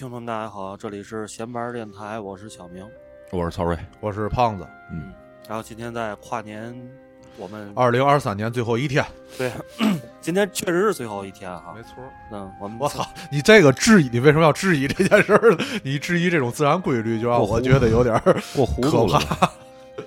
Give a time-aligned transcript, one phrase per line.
[0.00, 2.88] 哎，听众们大家好，这里是闲班电台，我是小明，
[3.30, 4.66] 我是曹睿，我是胖子。
[4.90, 5.12] 嗯，
[5.46, 6.74] 然后今天在跨年，
[7.36, 9.04] 我们二零二三年最后一天，
[9.36, 9.52] 对，
[10.22, 11.74] 今天确实是最后一天哈。
[11.76, 12.02] 没错。
[12.32, 15.58] 嗯，我们我操，你这个质疑，你为什么要质疑这件事儿呢？
[15.84, 18.18] 你质疑这种自然规律，就让我觉得有点
[18.56, 19.20] 过糊涂了。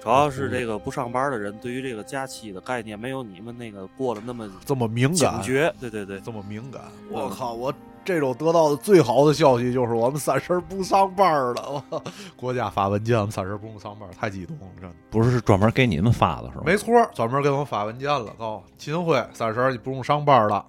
[0.02, 5.72] 主要是这个不上班的人，对于这个假期的概念没有你们那个过得那么这么敏感、警觉。
[5.80, 6.82] 对对对，这么敏感。
[7.12, 7.72] 我靠，我
[8.06, 11.84] 这种得到的最好的消息就是我们三十不上班了。
[12.36, 14.96] 国家发文件，我们三十不用上班，太激动了，真的。
[15.10, 16.64] 不是专门给你们发的是吗？
[16.66, 20.66] 没错，专门给我们发文件了，告诉秦晖三十你不用上班了。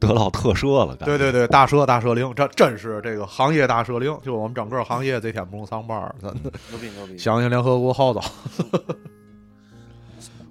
[0.00, 7.18] 得到特赦了，对对对，大赦大赦令，这真是这个行业大赦令，就我们整个行业这天不用上班，真的牛逼牛逼！
[7.18, 8.22] 响应联合国号召。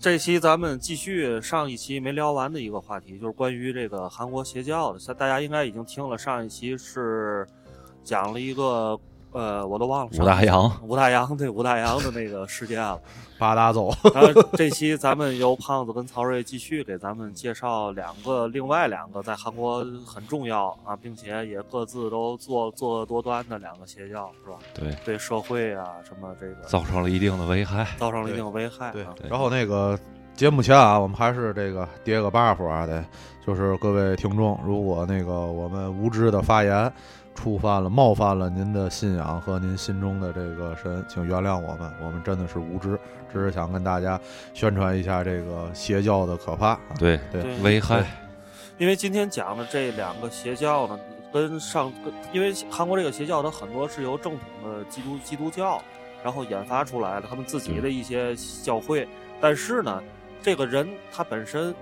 [0.08, 5.14] 这期咱们继续上一期没聊完的一个话题，就是关于这个韩国邪教的。
[5.14, 7.46] 大家应该已经听了，上一期是
[8.06, 8.98] 讲了一个。
[9.34, 10.12] 呃，我都忘了。
[10.18, 13.00] 武大洋，武大洋对武大洋的那个事件了。
[13.38, 13.92] 八大洲。
[14.14, 24.58] 然后这期咱们由胖子跟曹睿继续给咱们介绍两个，另外两个在韩国很重要啊，并且也各自都做作恶多端的两个邪教，是吧？
[24.74, 28.92] 对，对社会啊什么这个造成了一定的危害，造成了一定的危害。
[28.92, 29.98] 对，然后那个
[30.36, 33.04] 节目前啊，我们还是这个叠个 buff 啊，得
[33.46, 36.92] 就是各位听众，如果那个我们无知的发言。
[37.38, 43.00] 触犯了、冒犯了您的信仰和您心中的这个神，请原谅我们，我们真的是无知，
[43.32, 44.20] 只是想跟大家
[44.56, 46.80] 宣传一下这个邪教的可怕。
[46.98, 48.04] 对对，危害。
[48.80, 51.00] 因为今天讲的这两个邪教呢，
[51.32, 55.80] 跟上跟，因为韩国这个邪教它很多是由正统的基督基督教，
[56.24, 59.08] 然后研发出来的他们自己的一些教会，
[59.40, 60.02] 但是呢，
[60.42, 61.74] 这个人他本身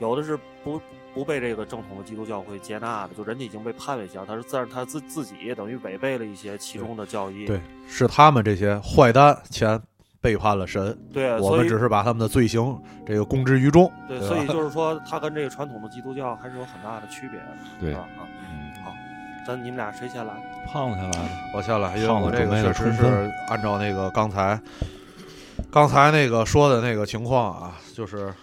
[0.00, 0.80] 有的是不。
[1.14, 7.46] 不被这个正统的基督教会接纳的，就人家已经被判为邪教，他是自然他自自己等于违背了一些其中的教义。
[7.46, 9.80] 对，是他们这些坏蛋前
[10.20, 10.98] 背叛了神。
[11.12, 12.76] 对，我们只是把他们的罪行
[13.06, 13.88] 这个公之于众。
[14.08, 17.46] 对，所以就是说，他跟这个传统的基督教还是有很大的区别的。
[17.80, 18.92] 对啊，嗯，好，
[19.46, 20.34] 咱你们俩谁先来？
[20.66, 24.60] 胖子先来，我先来，因为我这个确实是按照那个刚才
[25.70, 28.34] 刚才那个说的那个情况啊，就是。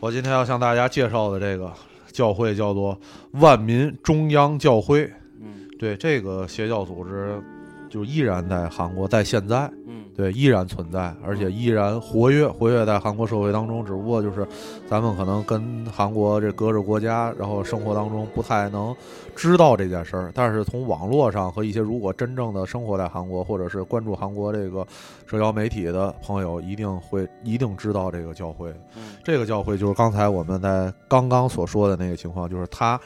[0.00, 1.72] 我今天要向大家介绍的这个
[2.12, 2.98] 教会叫做
[3.32, 5.10] 万民中央教会。
[5.40, 7.42] 嗯，对，这个邪教组织
[7.88, 13.84] 就依然在韩国，在现在，嗯，对，依然存在，而且依然活跃，活跃在韩国社会当中。
[13.84, 14.46] 只不过就是
[14.88, 18.94] 咱们可能跟韩国这隔着国家，然后生活当中不太能
[19.34, 20.32] 知道这件事儿。
[20.34, 24.86] 但是从网络上和一些如果真正的生活在韩国，或者是关注韩国这个
[25.26, 28.74] 社交媒体的朋友，一定会一定知道这个教会。
[29.22, 33.00] 这个教会就是刚才我们在刚刚所说的那个情况，就是他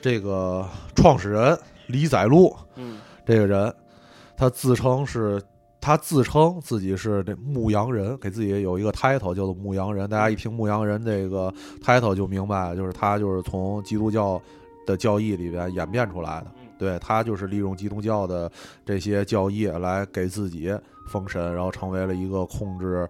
[0.00, 3.72] 这个创始人李载禄，嗯，这个人，
[4.36, 5.42] 他自称是，
[5.80, 10.08] 他自称自己是这牧羊人，给自己有一个 title 叫做牧羊人。
[10.08, 11.52] 大家一听牧羊人这个
[11.82, 14.40] title 就明白，就是他就是从基督教
[14.86, 16.46] 的教义里边演变出来的。
[16.78, 18.50] 对他就是利用基督教的
[18.84, 20.76] 这些教义来给自己
[21.08, 23.08] 封神，然后成为了一个控制。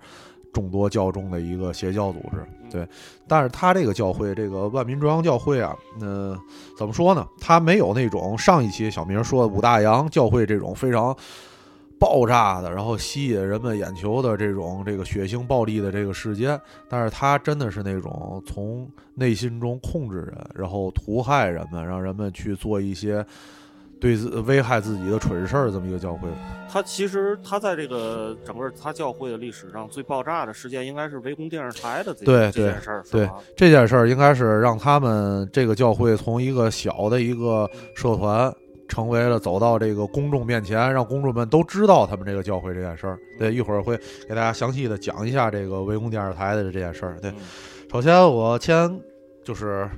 [0.53, 2.43] 众多教众的一个邪教组织，
[2.77, 2.89] 对，
[3.27, 6.39] 但是他这个教会，这个万民中央教会啊，嗯，
[6.77, 7.27] 怎么说呢？
[7.41, 11.17] 他没有那种上一期小明说的五大洋教会这种非常
[11.99, 23.25] 爆炸的，然后吸引人们眼球的这种这个血腥暴力的这个事件，但是他真的是那种从内心中控制人，然后屠害人们，让人们去做一些。
[24.01, 26.29] 对自危害自己的蠢事儿，这么一个教会。
[26.69, 33.03] 他其实他在这个整个他教会的历史上最爆炸的事件，应该是围攻电视台的这件事儿。
[33.11, 38.53] 对这件事儿，应该是让他们这个教会从一个小的一个社团，
[38.89, 43.19] 成为了走到这个公众面前，让公众们都知道他们这个教会这件事儿。
[43.39, 43.97] 对，一会儿会
[44.29, 47.17] 给大家详细的讲一下这个围攻电视台的这件事儿。
[47.23, 47.33] 对，
[47.91, 49.01] 首先我先
[49.43, 49.89] 就是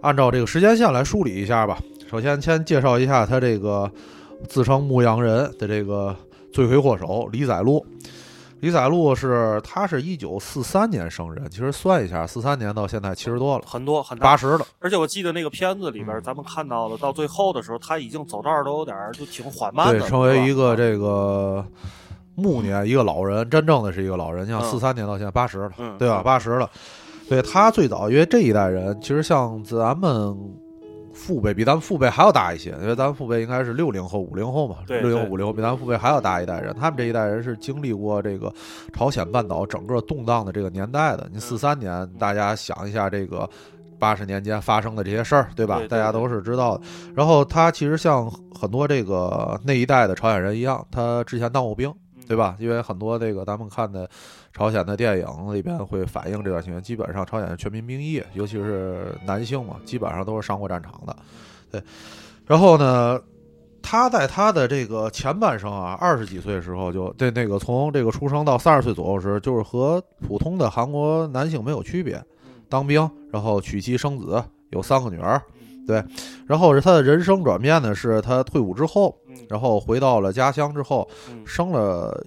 [0.00, 1.78] 按照这个时间线来梳理一下吧。
[2.08, 3.90] 首先，先介绍一下他这个
[4.48, 6.14] 自称牧羊人的这个
[6.52, 7.84] 罪魁祸首李载禄。
[8.60, 14.66] 李载禄是他是一九四三年生人，其实算一下，四三年到现在七十多了，很多很八十了。
[14.78, 21.62] 而且我记得那个片子里边，咱们看到了到最后的时候，他已经走道都有点就挺缓慢的，对，成为一个这个
[22.36, 24.46] 暮年一个老人，真正的是一个老人。
[24.46, 26.22] 像四三年到现在八十了，对吧？
[26.22, 26.70] 八十了。
[27.28, 30.34] 对他最早，因为这一代人其实像咱们。
[31.14, 36.74] 父辈比咱们父辈还要大一些，因为咱们父辈应该是六零后、五零后嘛，六零五零后比咱们父辈还要大一代人。
[36.78, 38.52] 他们这一代人是经历过这个
[38.92, 41.26] 朝鲜半岛整个动荡的这个年代的。
[41.32, 43.48] 你四三年，大家想一下这个。
[43.96, 45.76] 八十年间发生的这些事儿，对吧？
[45.78, 46.82] 对对大家都是知道的。
[47.14, 51.90] 然后他其实像很多这个那一代的朝鲜人一样，他之前当过兵，
[52.26, 52.56] 对吧？
[52.58, 54.08] 因为很多这个咱们看的
[54.52, 61.16] 朝鲜的电影里边会反映这段情况，基本上朝鲜是全民兵役，尤其是男性嘛，基本上都是上过战场的。
[61.70, 61.82] 对，
[62.46, 63.20] 然后呢，
[63.82, 72.22] 他在他的这个前半生啊，二十几岁的时候就对那个从这个出生到三十岁左右时，就是和普通的韩国男性没有区别，
[72.68, 75.40] 当兵，然后娶妻生子，有三个女儿。
[75.86, 76.02] 对，
[76.46, 79.34] 然后是他的人生转变呢，是他退伍之后，嗯。
[79.48, 82.24] 然后回到了家乡之后，嗯，生了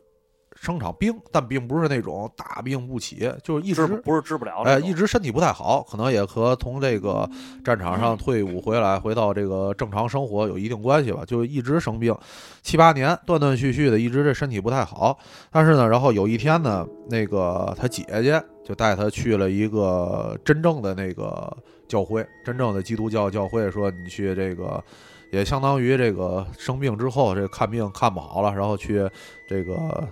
[0.59, 7.29] 生场病，但并不是那种大病不起，就是一直不不是治不了那哎，一直身体不太好，可能也和从这个
[7.63, 11.23] 战场上退伍回来，回到这个正常生活有一定关系吧。
[11.25, 12.15] 就一直生病，
[12.61, 15.17] 七八年，断断续续的，一直这身体不太好。
[15.51, 21.55] 但是呢，然后有一天呢，那个他姐姐就带他去了一个真正的那个
[21.87, 24.83] 教会，真正的基督教教会，说你去这个。
[25.29, 29.05] 也相当于这个生病之后，这个看病看不好了，然后去
[29.45, 30.07] 这个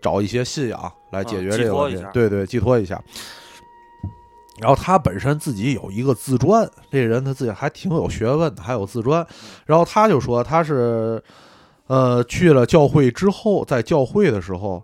[0.00, 1.94] 找一些信仰来解决这个问。
[1.96, 3.02] 题对对，寄托一下。
[4.60, 9.24] 然后他本身自己有一个自传，这人他自己还挺有学问的，还有自传。
[9.64, 11.22] 然后他就说他是，
[11.86, 14.82] 呃，去了教会之后，在教会的时候，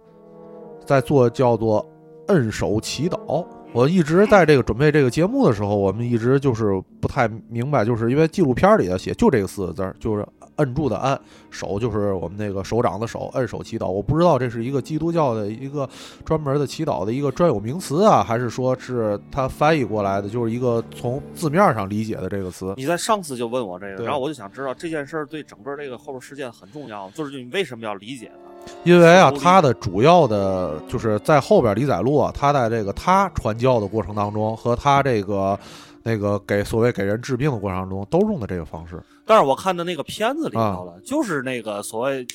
[0.87, 1.85] 在做叫做
[2.29, 3.45] 摁手祈祷。
[3.73, 10.25] 我一直在这个准备这个节目的时候，我们一直就是不太明白，就是因为纪录片里头写就这个四个字儿，就是
[10.57, 11.19] 摁住的摁，
[11.51, 13.89] 手就是我们那个手掌的手，摁手祈祷。
[13.89, 15.89] 我不知道这是一个基督教的一个
[16.25, 22.75] 专门的祈祷的一个专有名词啊，还是说是它翻译过来的，就是一个从字面上理解的这个词。
[22.77, 28.31] 你在上次就问我这个，然后我就想知道这件事儿对整个这个后边事件很重要，就是你为什么要理解
[28.67, 28.73] 它？
[28.85, 35.59] 因为啊，他的主要的就是在后边李载禄啊，他在这个他传教的过程当中，和他这个
[36.03, 38.99] 那个给所谓给人治病的过程当中，都用的这个方式。
[39.27, 42.27] 但是我看的那个片子里啊头了，就是那个所谓，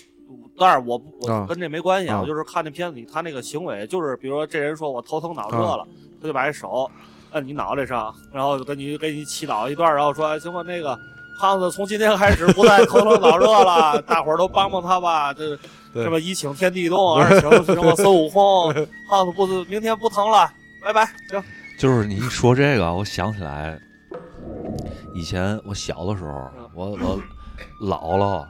[0.58, 1.46] 但是我我啊。
[1.48, 5.88] 跟这没关系啊我就是看那片子里他那个行为，就是比如说这人说我头疼脑热了，
[6.22, 6.90] 他就把这手
[7.32, 10.98] 摁你脑袋上，然后跟你给你祈祷一段，然后说哎行吧，那个
[11.40, 15.56] 胖子从今天开始不再头疼脑热了， 大伙儿都帮帮他吧，这
[15.94, 18.74] 什么一请天地动，二请什么孙悟空，
[19.10, 20.52] 胖子不明天不疼了，
[20.84, 21.44] 拜拜，行，
[21.80, 23.80] 就是你一说这个，我想起来，
[25.16, 27.22] 以前我小的时候，我我
[27.82, 28.48] 姥姥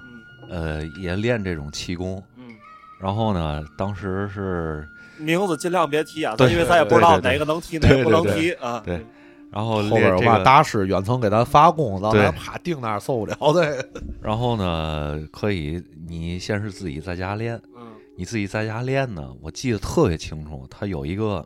[0.49, 2.55] 嗯呃也练这种气功，嗯。
[3.01, 4.87] 然后呢，当时是
[5.17, 8.83] 名字尽量别提啊，对因为咱也不知道哪个能提，哪个不能提啊。
[8.85, 9.03] 对
[9.51, 13.83] 然后后边有嘛练这个，大师远程给咱发功，让对咱啪定那儿受不了的。
[14.21, 21.43] 然后呢，可以你先是自己在家练，嗯你自己在家练呢，我记得特别清楚，它有一个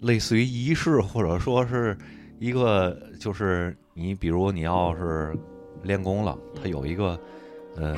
[0.00, 1.96] 类似于仪式，或者说是
[2.40, 5.32] 一个，就是你比如你要是
[5.82, 7.18] 练功了，它有一个，
[7.76, 7.96] 呃，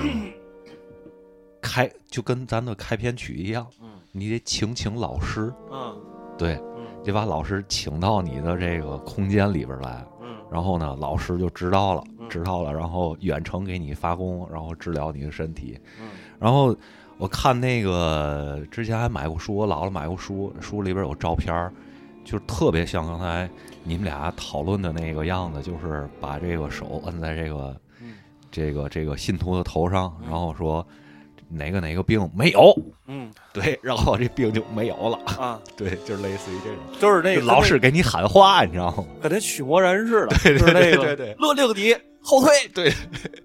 [1.61, 3.89] 开就跟咱的开篇曲一样，嗯。
[4.15, 5.97] 你得请请老师，嗯。
[6.37, 6.87] 对，嗯。
[7.03, 10.37] 得把老师请到你的这个空间里边来，嗯。
[10.51, 12.29] 然后呢，老师就知道了，嗯。
[12.29, 15.79] 知道了，然后远程给你发功，然后治疗你的身体。
[16.01, 16.09] 嗯。
[16.39, 16.77] 然后
[17.19, 21.73] 我看那个之前还买过书，我姥姥买过书，书里边有照片儿，
[22.25, 23.49] 就是特别像刚才
[23.85, 28.15] 你们俩讨论的那个样子，就是把这个手摁在这个嗯。
[28.51, 30.87] 这个这个信徒的头上，然后说
[31.49, 32.75] 哪个哪个病没有，
[33.07, 33.31] 嗯。
[33.53, 39.05] 对，然后这病就没有了，啊， 对，就是类似于这种，就是那个老师给你喊话，你知道吗？
[39.21, 41.37] 跟那驱魔人似的， 对对对对对。
[41.39, 42.93] 勒令你后退，对，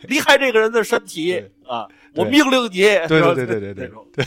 [0.01, 3.91] 离开这个人的身体啊，我命令你，对对对对对对。
[4.13, 4.25] 对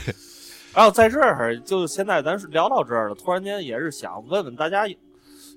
[0.75, 4.85] 然后在这儿，就现在咱是聊到这儿了，突然间也是想问问大家，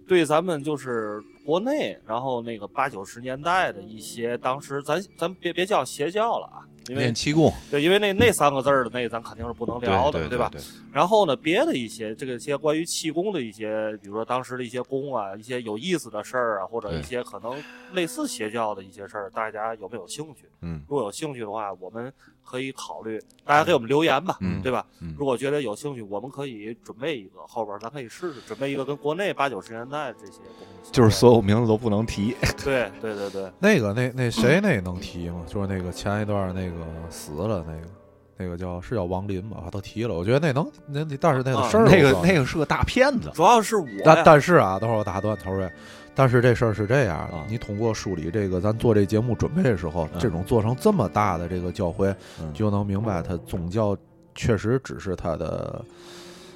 [0.07, 10.27] 对咱们就是国内，然后那个八九十年代的一些，当时咱咱别别叫邪教了啊，因为练气功，对，因为那那三个字儿的那咱肯定是不能聊的，吧？
[10.29, 10.51] 对吧，
[10.91, 17.55] 然后呢，别的一些这个些关于气功的一些，比如说当时的一些功啊，一些有意思的事儿啊，或者一些可能
[17.93, 20.49] 类似邪教的一些事儿，大家有没有兴趣？
[20.61, 22.11] 嗯如果有兴趣的话，我们
[22.43, 24.85] 可以考虑，大家给我们留言吧，嗯对吧？
[25.01, 35.43] 嗯如果觉得有兴趣，我们可以准备一个，后边咱可以试试准备一个跟国内八九十年代这些东西，就是所有名字都不能提，对对对对，那个那那谁那能提吗？
[35.47, 36.75] 就是那个前一段那个
[37.09, 37.87] 死了那个。
[38.37, 45.69] 那个叫是叫王林吧，他提了，我觉得那能那那但是那个啊事儿、那个那个是个大骗子，主要是我但，但是啊，等会儿我打断曹瑞，
[46.15, 47.45] 但是这事儿是这样的，啊。
[47.47, 50.19] 你通过梳理这个，咱做这节目准备的时候，嗯。
[50.19, 52.51] 这种做成这么大的这个教会，嗯。
[52.53, 53.95] 就能明白他宗教
[54.35, 55.85] 确实只是他的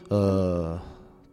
[0.09, 0.79] 呃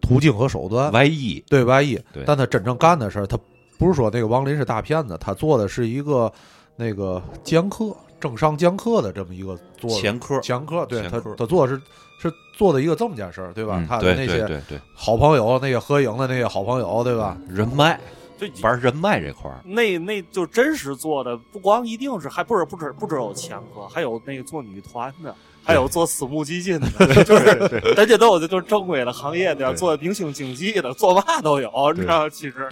[0.01, 3.39] 途径和手段，外衣，对外衣对，但他真正干的事儿，他
[3.79, 6.31] 不是说那个王林是大骗子，他做的是一个
[6.77, 11.83] 那个剑客，政商剑客的这么一个做的前科，前科，对他他做的是
[12.19, 13.85] 是做的一个这么件事儿，对吧？
[13.87, 17.37] 他的那些对对对，好朋友，那些合影的那些好朋友，对吧？
[17.51, 18.01] 人脉
[18.39, 27.45] 就玩人脉这块儿，那那就真实做的，不光一定是，还不是不止不只有前科，还有那个做女团的，还有做私募基金的，就是
[27.95, 29.77] 人家都有就是正规的行业的，对。
[29.77, 32.27] 做明星经济的，做嘛都有，你知道？
[32.31, 32.67] 其实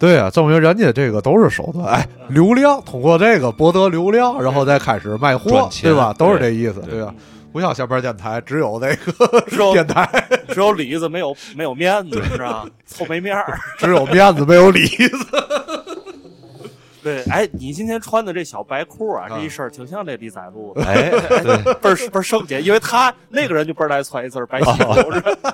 [0.00, 6.12] 对啊，证明人家这个都是手段，哎，流量通过这个博得流量，然后再开始卖货对吧？
[6.18, 7.14] 都是这意思，对对吧？
[7.52, 9.40] 不像下边电台只有那个
[9.74, 10.08] 电台，
[10.48, 12.64] 只有里子没有没有面子，是吧？
[12.86, 13.58] 凑没面儿。
[13.78, 15.26] 只有面子没有里子。
[17.02, 25.10] 对，哎，你今天穿的这小白裤啊，啊这一身儿挺像这李宰路的， 哎，对倍儿倍儿圣洁，因为他那个人就倍儿爱穿一身白西服，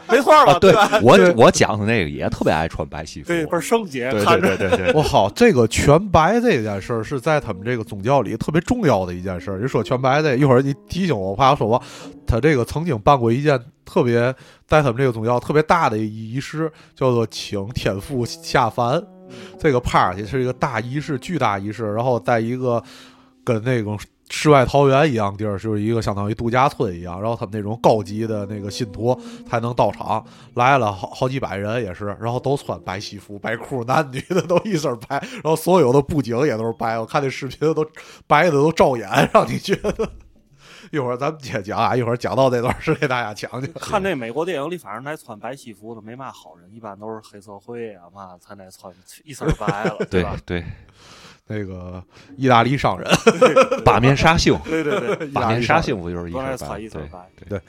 [0.08, 0.52] 没错吧？
[0.52, 1.00] 啊，对吧？
[1.02, 9.58] 我我讲的那个也特别爱穿白西服，对，倍儿圣洁，对对对对对，我靠，这个全白这件事儿是在他们这个宗教里特别重要的一件事儿。
[9.58, 11.80] 你说全白这，一会儿你提醒我，我怕我说忘，
[12.26, 14.34] 他这个曾经办过一件特别
[14.66, 19.02] 在他们这个宗教特别大的一仪式，叫做请天父下凡。
[19.58, 22.82] 这个 party 是一个大仪式，巨大仪式，然后在一个
[23.44, 29.16] 跟那种世外桃源一样地儿，就是一个相当于度假村一样，然后他们那种高级的那个信徒
[29.48, 37.86] 才能到场，来了好好几百人也是，然后都穿白西服、白裤，男女的都一身白，然后所有的布景也都是白，我看那视频都
[38.26, 40.08] 白的都照眼，让你觉得。
[40.92, 43.70] 一会儿咱们接着讲啊，一会儿讲到这段是给大家讲讲。
[43.80, 48.92] 看这美国电影里，反正来穿白西服的没嘛好人，一般都是黑社会啊嘛，才来穿
[49.24, 50.36] 一身白了， 对吧？
[50.44, 50.64] 对，
[51.46, 52.02] 那个
[52.36, 53.08] 意大利商人，
[53.84, 57.08] 八面杀星，对对对，八面杀星不就是一身白穿一身
[57.48, 57.60] 对。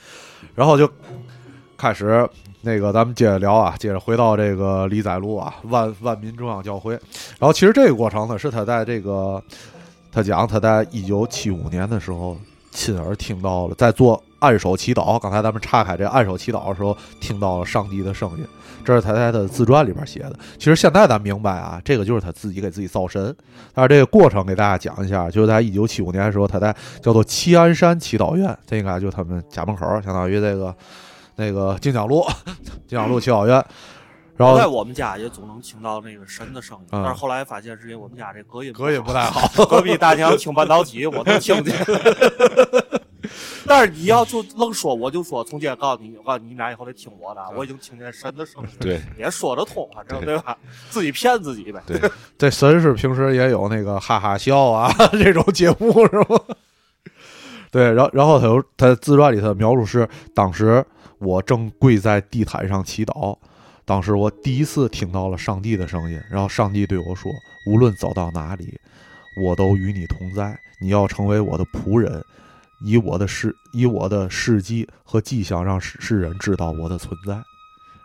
[0.56, 0.90] 然后就
[1.78, 2.28] 开始
[2.62, 6.94] 那个咱们接着聊啊，接着回到这个李载路啊，万万民中央教会。
[6.94, 9.42] 然后其实这个过程呢，是他在这个
[10.12, 12.36] 他讲他在一九七五年的时候
[12.78, 15.18] 亲耳听到了，在做按手祈祷。
[15.18, 18.46] 刚才咱们岔开这按手祈祷的时候，听到了上帝的声音，
[18.86, 20.38] 这是他在他的自传里边写的。
[20.60, 23.36] 其实现在咱明白啊，这个就是他自己给自己造神。
[23.74, 30.74] 但是这个过程给大家讲一下，就是在一九七五年的时候，他在叫做齐安山祈祷院，这应该就他们家门口，相当于这个
[31.36, 32.24] 那个金江路
[32.88, 33.66] 金江路祈祷院。
[34.38, 41.76] 然后在我们家也总能听到那个神的声音，嗯但是后来发现是因为我们家这隔音隔音不太好， 隔壁大娘听半导体，我能听见。
[43.70, 50.58] 但是你要就愣说，我就说，从今天告诉你，我告诉你，你俩以后得听我的，我已经听见神的声音，对也说得通，反正对对吧？
[50.90, 51.82] 自己骗自己呗。
[51.86, 52.00] 对
[52.38, 56.40] 这神是平时也有那个哈哈笑啊 这种节目是吗？
[57.70, 60.86] 对，然后然后他有他自传里头描述是，当时
[61.18, 63.38] 我正跪在地毯上祈祷，
[63.88, 67.32] 当时我第一次听到了上帝的声音，然后上帝对我说
[67.66, 68.78] ：“无论走到哪里，
[69.42, 72.22] 我都与你同在，你要成为我的仆人，
[72.86, 77.42] 以我的事以我的事迹和迹象让世世人知道我的存在。”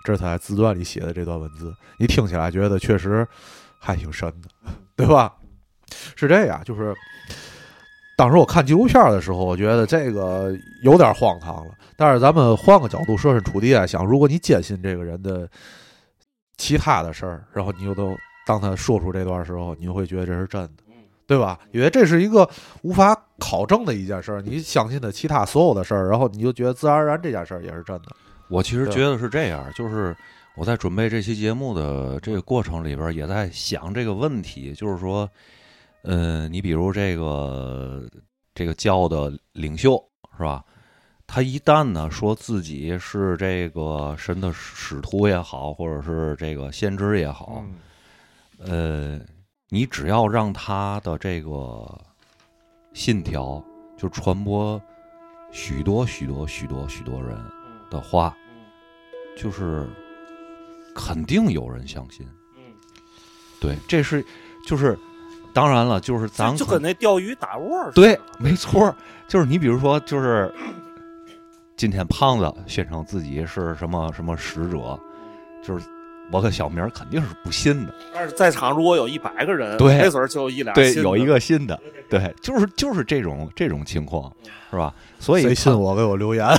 [0.07, 3.27] 这是他在自传里写的这段文字，你听起来觉得确实
[3.81, 4.49] 还挺深的，
[4.95, 5.35] 对吧？
[6.15, 6.95] 是这样，就是
[8.17, 11.75] 当时我看纪录片的时候，我觉得这个有点荒唐了。
[12.03, 15.49] 但是咱们换个角度，设身处地来想，如果你坚信这个人的
[16.57, 20.83] 其他的事儿，然后你又都当他说出这段时候，你就会觉得这是真的，
[21.29, 21.61] 对吧？
[21.71, 22.51] 因为这是一个
[22.83, 28.07] 无法考证的一件事儿，你相信的其他所有的事儿，然后你就觉得自然而然这件事儿也是真的。
[28.51, 30.13] 我其实觉得是这样，就是
[30.57, 35.31] 我在准备这期节目的这个过程里边，也在想这个问题，就是说，
[36.03, 38.03] 呃，你比如这个
[38.57, 39.97] 这个教的领袖
[40.37, 40.65] 是吧？
[41.35, 47.65] 他一旦呢说自己是这个神的使徒也好，或者是这个先知也好，
[48.61, 49.21] 嗯呃，
[49.71, 51.91] 你只要让他的这个
[52.93, 53.65] 信条
[53.97, 54.79] 就传播
[55.51, 57.35] 许多许多许多许多人
[57.65, 58.61] 嗯的话，嗯
[59.35, 59.89] 就是
[60.95, 62.29] 肯定有人相信。
[62.59, 62.63] 嗯，
[63.59, 64.23] 对，这是
[64.69, 64.99] 就是
[65.55, 67.93] 当然了，就是咱就就跟那钓鱼打窝似的。
[67.93, 68.95] 对，没错儿，
[69.27, 70.53] 就是你比如说，就是
[71.77, 74.99] 今天胖子宣称自己是什么什么使者，
[75.63, 75.85] 就是
[76.31, 77.95] 我跟小明儿肯定是不信的。
[78.15, 84.33] 但是在场如果有一百个人，对没准儿就一两对，有一个信的，对，就是就是这种这种情况，
[84.71, 84.95] 是吧？
[85.19, 86.47] 所以谁信我给我留言。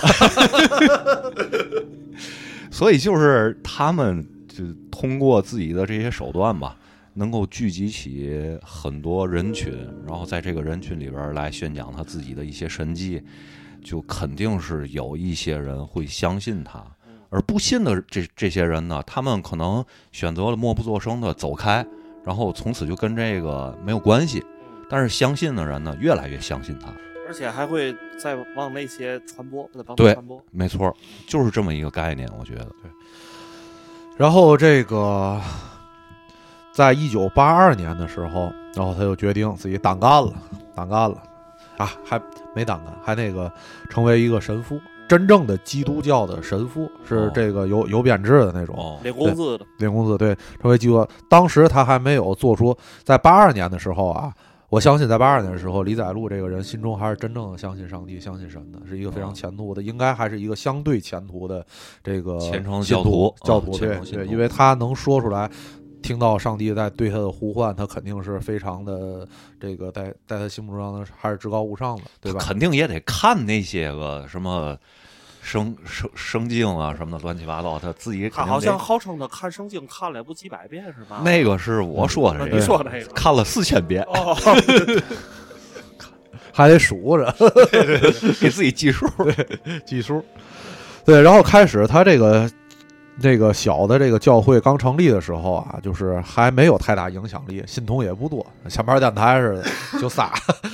[2.70, 6.76] 所以就是他们就通过自己的这些手段吧，
[7.14, 9.72] 能够聚集起很多人群，
[10.08, 13.22] 然后在这个人群里边来宣讲他自己的一些神迹，
[13.84, 16.84] 就肯定是有一些人会相信他，
[17.30, 21.86] 而不信的这这些人呢，他们可能选择了默不作声的走开，
[22.24, 24.44] 然后从此就跟这个没有关系。
[24.90, 26.88] 但是相信的人呢，越来越相信他，
[27.28, 30.40] 而且还会再往那些传播，再帮对传播。
[30.52, 30.96] 没错，
[31.28, 32.66] 就是这么一个概念，我觉得。
[32.66, 32.92] 对
[34.16, 35.42] 然后这个，
[36.72, 40.32] 在一九八二年的时候，然后他就决定自己单干了，
[40.76, 41.18] 单干了，
[41.78, 42.22] 啊，还
[42.56, 43.52] 没单干，还那个
[43.90, 48.76] 成为一个神父，真正的基督教的神父，是哦这个有有编制的那种。
[48.78, 51.08] 哦，领工资的，领工资对，成为基督教。
[51.28, 54.32] 当时他还没有做出，在八二年的时候啊，
[54.70, 61.66] 我相信在八二年的时候，李载禄这个人心中还是真正的相信上帝、相信神的，是一个非常哦前途的，应该还是一个相对前途的
[62.04, 65.50] 这个虔诚教徒教徒对对，因为他能说出来。
[66.04, 69.28] 听到上帝在对他的呼唤，他肯定是非常的
[69.60, 72.40] 这个在在他心目中呢还是至高无上的，对吧？
[72.40, 74.78] 肯定也得看那些个什么
[75.42, 81.22] 圣圣圣经啊什么的乱七八糟，他自己他好像号称他看圣经看了也不几百遍是吧？
[81.24, 84.36] 那个是我说的你说那个看了四千遍，哦，
[86.54, 87.34] 还得数着，
[88.40, 89.08] 给自己计数。
[89.88, 90.24] 计数。
[91.06, 92.50] 对，然后开始他这个
[93.22, 99.64] 这个小的这个教会刚成立的时候啊，就是还没有太大影响力，信徒也不多，前面电台似的，
[100.02, 100.34] 就仨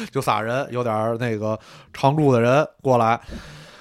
[0.10, 1.60] 就仨人，有点那个
[1.94, 3.20] 常住的人过来。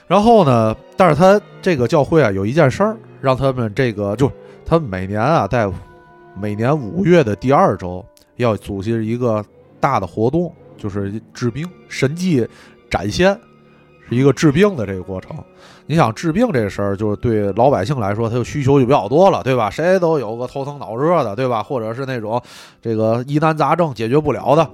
[0.07, 4.31] 然后呢，但是他这个教会啊，有一件事儿让他们这个就
[4.67, 5.71] 他每年啊，在
[6.35, 8.05] 每年五月的第二周
[8.37, 9.45] 要组织一个
[9.79, 12.47] 大的活动，就是治病神迹
[12.91, 13.39] 展现，
[14.09, 15.37] 是一个治病的这个过程。
[15.89, 19.71] 你想治病这事儿，就是对老百姓来说，他就需求就比较多了，对吧？
[19.71, 21.63] 谁都有个头疼脑热的，对吧？
[21.63, 22.41] 或者是那种
[22.83, 24.69] 这个疑难杂症解决不了的，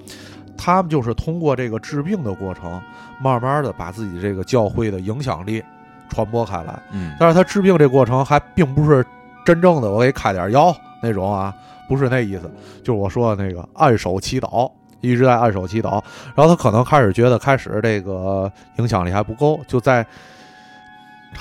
[0.59, 2.83] 他们就是通过这个治病的过程，
[3.20, 5.62] 慢慢的把自己这个教会的影响力
[6.09, 6.77] 传播开来。
[6.90, 9.07] 嗯，但是他治病这过程还并不是
[9.44, 11.55] 真正的我给开点药那种啊，
[11.88, 12.50] 不是那意思，
[12.83, 14.68] 就是我说的那个按手祈祷，
[15.00, 16.03] 一直在按手祈祷。
[16.35, 20.05] 然后他可能开始觉得开始这个影响力还不够，就在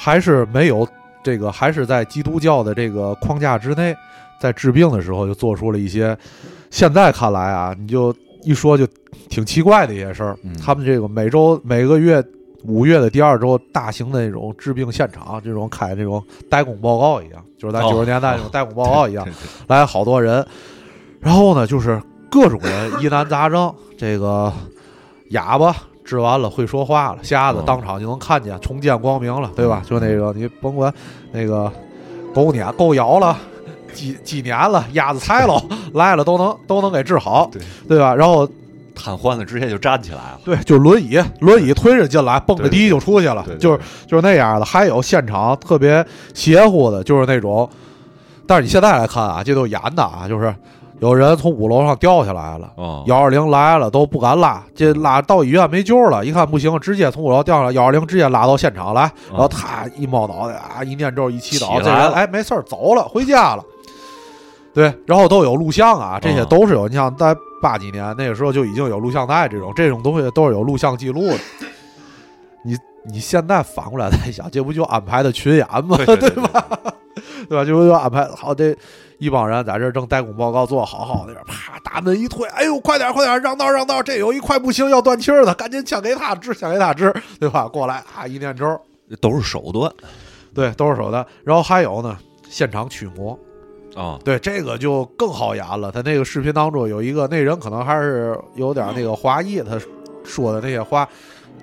[0.03, 0.85] 还是没有
[1.23, 3.95] 这个，还是在基督教的这个框架之内，
[4.37, 6.17] 在治病的时候就做出了一些
[6.69, 8.85] 现在看来啊，你就一说就
[9.29, 10.37] 挺奇怪的一些事儿。
[10.43, 10.53] 嗯。
[10.57, 12.21] 他们这个每周每个月
[12.65, 17.89] 五月的第二周，大型的那种治病现场，这种开这种代工报告一样，就是在哦。
[17.89, 19.25] 九十年代那种代工报告一样，
[19.67, 20.45] 来好多人，
[21.21, 24.51] 然后呢，就是各种人疑难杂症，这个
[25.29, 25.73] 哑巴
[26.13, 29.81] 治完了会说话了，瞎子哦当场就能看见，重见光明了，对吧？
[29.85, 30.93] 就那个你甭管
[31.31, 31.71] 那个
[32.33, 33.35] 狗撵狗咬了。
[33.93, 38.15] 几几年了，鸭子踩了， 来了都能都能给治好，对对吧？
[38.15, 38.49] 然后
[38.95, 40.39] 瘫痪了直接就站起来了。
[40.43, 44.65] 对，就是轮椅，轮椅推着进来，蹦着对迪就出去了，对对就是就是那样的。
[44.65, 47.69] 还有现场特别邪乎的，就是那种，
[48.47, 50.51] 但是你现在来看啊，这都演的啊，就是
[50.99, 52.71] 有人从五楼上掉下来了。
[52.75, 63.63] 哦，幺二零来了都不敢拉，这拉到医院没救了，一看不行，直接从五楼掉下来，幺二零直接拉到现场来，然后他一猫脑袋啊，一念咒一祈祷，这人哎没事儿走了，回家了。
[64.73, 66.87] 对，然后都有录像啊，这些嗯都是有。
[66.87, 71.37] 你像在八几年那个时候就已经有录像带这种这种东西都是有录像记录的。
[72.65, 72.75] 你
[73.05, 75.95] 你现在反过来再想，这不就安排的群演吗？
[75.97, 76.65] 对吧？
[77.49, 77.63] 对吧？
[77.65, 78.75] 这不就安排好这
[79.19, 87.67] 一帮人在这儿正代工报告做好好的，啪大门一推，哎呦，快点快点，让道让道，这有一块不行要断气儿的，赶紧抢给他治，抢给他治，对吧？
[87.67, 88.79] 过来啊，一念咒，
[89.21, 89.91] 都是手段
[90.53, 91.25] 对，都是手段。
[91.43, 92.17] 然后还有呢，
[92.49, 93.37] 现场驱魔，
[93.95, 94.19] 啊。
[94.25, 95.91] 对这个就更好演了。
[95.91, 99.79] 他那个视频当中有一个那人可能还是有点那个华裔，他
[100.23, 101.07] 说的那些话。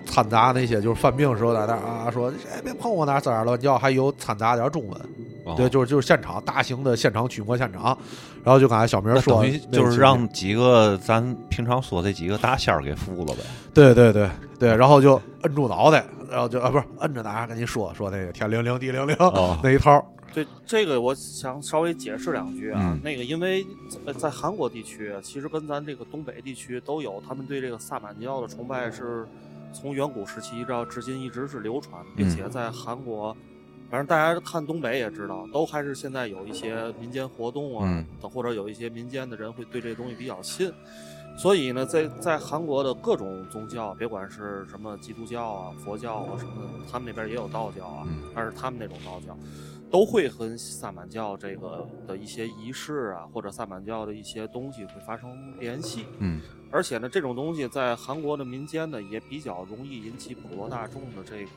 [0.04, 5.00] 掺杂那些就是犯病的时候在那啊说，哎别碰我那儿滋儿乱叫，还有掺杂点中文，
[5.44, 7.96] 哦对，就是就是现场大型的现场驱魔现场，
[8.42, 13.40] 然后就刚才小明说就是让几个咱平常说这几个大仙儿给服了呗。
[13.72, 22.80] 对对对对，然后就摁住脑袋，然后就啊不是摁着哪儿跟你说说那个天灵灵地灵灵、哦 那一套，对这个，我想稍微解释两句啊。
[22.82, 23.64] 嗯那个，因为
[24.06, 29.26] 在在韩国地区，其实跟咱这个东北地区都有，他们对这个萨满教的崇拜是
[29.72, 33.36] 从远古时期一直到至今一直是流传，并且在韩国，
[33.90, 40.72] 反正大家看东北也知道，都还是现在有一些民间活动啊，嗯或者有一些民间的人会对这东西比较信。
[41.38, 49.34] 所以呢，在在韩国的各种宗教，别管是什么基督教啊、佛教啊什么的，他们那边也有道教啊，嗯但是他们那种道教，
[49.90, 56.06] 都会和萨满教这个的一些仪式啊，或者萨满教的一些东西会发生联系。
[56.18, 56.40] 嗯
[56.72, 61.52] 而且呢，这种东西在韩国的民间呢，也比较容易引起普罗大众的这个，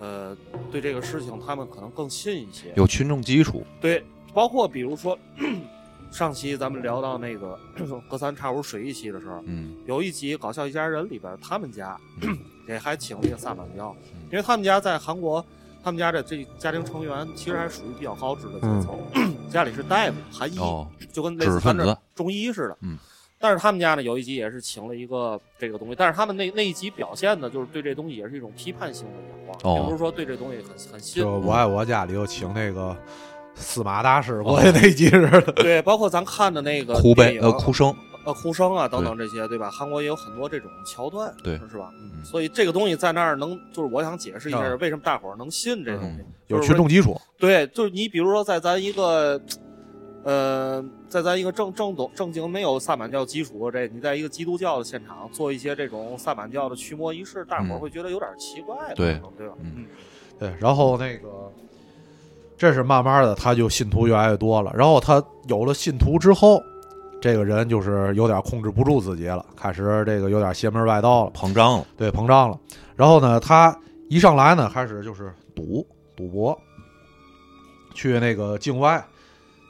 [0.00, 0.36] 呃，
[0.70, 2.74] 对这个事情他们可能更信一些。
[2.76, 3.64] 有群众基础。
[3.80, 5.18] 对，包括比如说，
[6.12, 7.58] 上期咱们聊到那个
[8.06, 11.98] 隔三差五水一期的时候，嗯有一集《搞笑一家人》里边，他们家
[12.68, 15.42] 也还请了一个萨满教，嗯因为他们家在韩国，
[15.82, 18.98] 他们家的这家庭成员其实还属于比较高知的阶层，
[19.50, 22.76] 家里是大夫、韩医，哦，就跟类似咱这中医似的。
[22.82, 22.98] 嗯。
[23.38, 31.28] 但是他们家呢，有一集也是请了一个这个东西，但是他们那那一集表现的就是对这东西也是一种批判性的眼光，哦并不是说对这东西很很信就。
[31.40, 32.96] 我爱我家里又请那个
[33.56, 35.40] 司马大师过去那集似的。
[35.54, 37.92] 对，包括咱看的那个哭悲呃哭声，
[38.24, 39.70] 呃哭声啊等等这些，对吧？
[39.70, 41.90] 韩国也有很多这种桥段，对是吧？
[42.00, 49.40] 嗯所以这个东西在那儿能，就是我想解释一下啊为什么大伙儿能信这东西，有就是群众基础，对，就是你比如说在咱一个，
[50.22, 59.54] 呃，在咱一个正正懂正经没有萨满教基础这，你在一个基督教的现场做一些这种萨满教的驱魔仪式，大伙儿嗯会觉得有点奇怪的，对对吧？
[59.60, 59.84] 嗯
[60.38, 61.52] 对，然后那个，
[62.56, 64.72] 这是慢慢的，他就信徒越来越多了。
[64.76, 66.62] 然后他有了信徒之后，
[67.22, 72.58] 这个人就是有点控制不住自己了，开始这个有点邪门外道了，膨胀了，对，膨胀了。
[72.96, 73.74] 然后呢，他
[74.08, 76.60] 一上来呢，开始就是赌赌博，
[77.94, 79.02] 去那个境外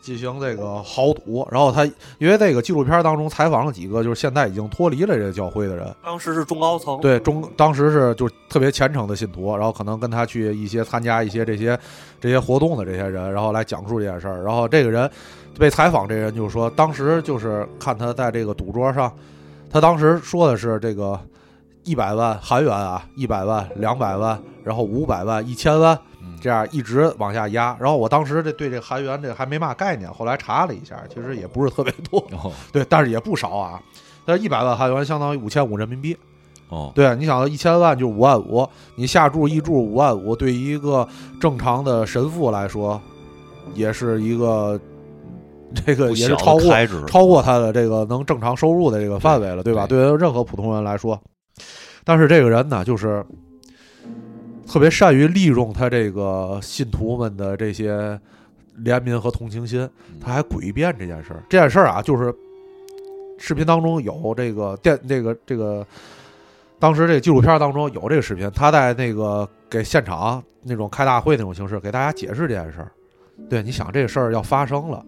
[0.03, 1.49] 进行这个豪赌。
[1.51, 1.87] 然后他
[2.19, 11.79] 因为这个纪录片当中采访了几个就是现在已经脱离了这个教会的人，当时是中高层，对中当时是就是特别虔诚的信徒，然后可能跟他去一些参加一些这些
[12.21, 14.43] 这些活动的这些人，然后来讲述这件事儿。
[14.43, 15.11] 然后这个人
[15.59, 19.11] 被采访，这人就说，当时就是看他在这个赌桌上，
[19.71, 21.19] 他当时说的是这个
[21.85, 26.12] 一百万韩元啊，一百万、两百万，然后五百万、一千万，嗯
[26.43, 27.75] 这样一直往下压。
[27.81, 33.81] 然后我当时这对这韩元这还没嘛概念，后来查了一下，其实也不是特别多，哦对，但是也不少啊。
[34.27, 36.17] 但一百万韩元相当于五千五人民币。
[36.69, 41.07] 哦，对，你想一千万就五万五，你下注一注五万五，对于一个
[41.39, 42.99] 正常的神父来说，
[43.75, 44.81] 也是一个
[45.85, 46.73] 这个也是超过，
[47.07, 49.87] 超过他的这个能正常收入的这个范围了，对吧？
[49.87, 51.21] 对对于任何普通人来说，
[52.05, 53.23] 但是这个人呢，就是
[54.73, 58.19] 特别善于利用他这个信徒们的这些
[58.83, 61.43] 怜悯和同情心，嗯他还诡辩这件事儿。
[61.47, 62.35] 这件事儿啊，就是
[63.37, 65.87] 视频当中有这个电这个这个，
[66.79, 72.91] 当时这个纪录片当中有这个视频，他在那个给现场那种开大会那种形式给大家解释这件事儿。
[73.51, 75.05] 对，你想这个事儿要发生了。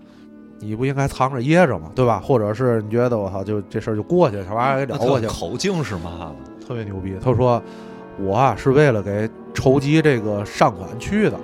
[0.58, 1.90] 你不应该藏着掖着吗？
[1.94, 2.20] 对吧？
[2.20, 6.36] 或者是你觉得我操，就这事儿就过去了，小玩意儿给那了过去了，口径是嘛呢？
[6.66, 7.16] 特别牛逼。
[7.22, 7.62] 他说
[8.18, 11.38] ：“我啊是为了给筹集这个善款去的，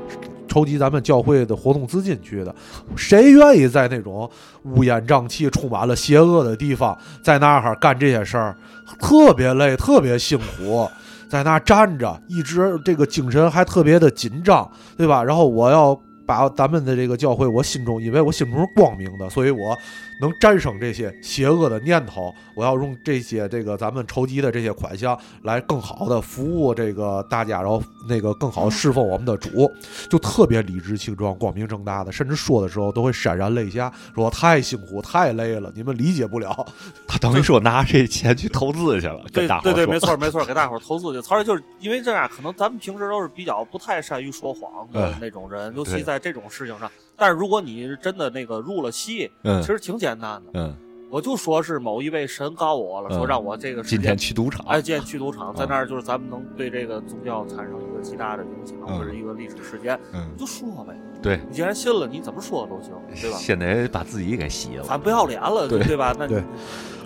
[0.48, 2.54] 筹集咱们教会的活动资金去的。
[2.96, 4.28] 谁愿意在那种
[4.64, 8.56] 乌烟瘴气、充满了邪恶的地方，在那儿干这些事儿？
[8.98, 10.88] 特别累，特别辛苦。”
[11.30, 15.22] 在那儿站着，一直这个精神还特别的紧张，对吧？
[15.22, 19.78] 然后我要把咱们的这个教会，我心中因为我心中是光明的，所以我
[20.20, 22.34] 能战胜这些邪恶的念头。
[22.54, 29.70] 我要用这些这个咱们筹集的这些款项来更好的服务这个大家，然后那个更好地侍奉我们的主，
[30.10, 36.66] 就特别理直气壮、光明正大的，甚至说的时候都会潸然泪下，说太辛苦、太累了，你们理解不了。
[37.08, 41.28] 他等于说拿这钱去投资去了，对对对，跟大伙儿说没错没错，给大伙儿投资去。
[41.34, 46.90] 而且就是因为这样，可能咱们平时都是比较不太善于说谎的嗯那种人，尤其在这种事情上。
[47.20, 49.60] 但是如果你是真的那个入了戏，嗯。
[49.60, 50.50] 其实挺简单的。
[50.54, 50.74] 嗯，
[51.10, 53.18] 我就说是某一位神告我了，嗯。
[53.18, 58.98] 说让我这个时今天间去赌场，哎，今天去赌场，在嗯那儿就是咱们能对这个宗教产生一个极大的影响，嗯。
[58.98, 60.26] 或者一个历史事件，嗯。
[60.34, 60.98] 你，就说呗。
[61.22, 63.36] 对，你既然信了，你怎么说都行，对吧？
[63.36, 65.84] 先得把自己给洗了，咱不要脸了，对。
[65.84, 66.16] 对吧？
[66.18, 66.42] 那对。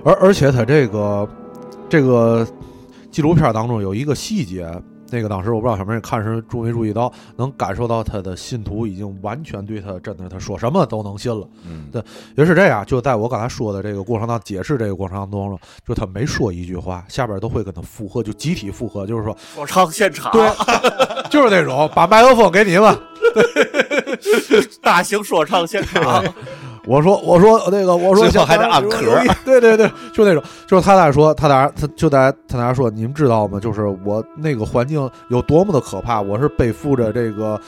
[0.05, 1.29] 而而且他这个
[1.88, 2.46] 这个
[3.11, 4.70] 纪录片当中有一个细节，
[5.14, 11.46] 那个当时我不知道小妹看时注没注意到，能感受到他的信徒已经完全对他真的他说什么都能信了。
[11.64, 12.03] 嗯，对
[12.37, 20.50] 也是这样，就在我刚才说的这个过程当解释这个过程当中，就他每说一句话，下边都会跟他附和，就集体附和，就是说，说唱现场，对，
[21.31, 22.98] 就是那种把麦克风给你们，
[24.83, 26.24] 大型说唱现场，
[26.87, 29.01] 我说我说那个我说最后还得按壳
[29.44, 33.59] 对对对，就那种，就是他在说他在他就在他在说，你们知道吗？
[33.59, 37.61] 就是我那个环境有多么的可怕，我是背负着这个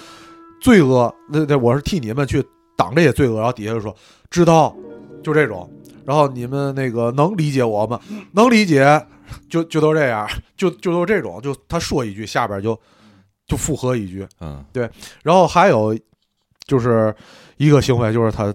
[0.60, 2.44] 罪恶，那那我是替你们去
[2.76, 3.94] 挡这些罪恶，然后底下就说
[4.30, 4.76] 知道，
[5.22, 5.68] 就这种，
[6.04, 7.98] 然后你们那个能理解我吗？
[8.32, 9.06] 能理解，
[9.48, 12.78] 就就都这样，就就都这种，就他说一句，下边就
[13.46, 14.88] 就附和一句，嗯，对。
[15.22, 15.96] 然后还有
[16.66, 17.14] 就是
[17.56, 18.52] 一个行为，就是他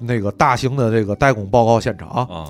[0.00, 2.48] 那个大型的这个代工报告现场，啊，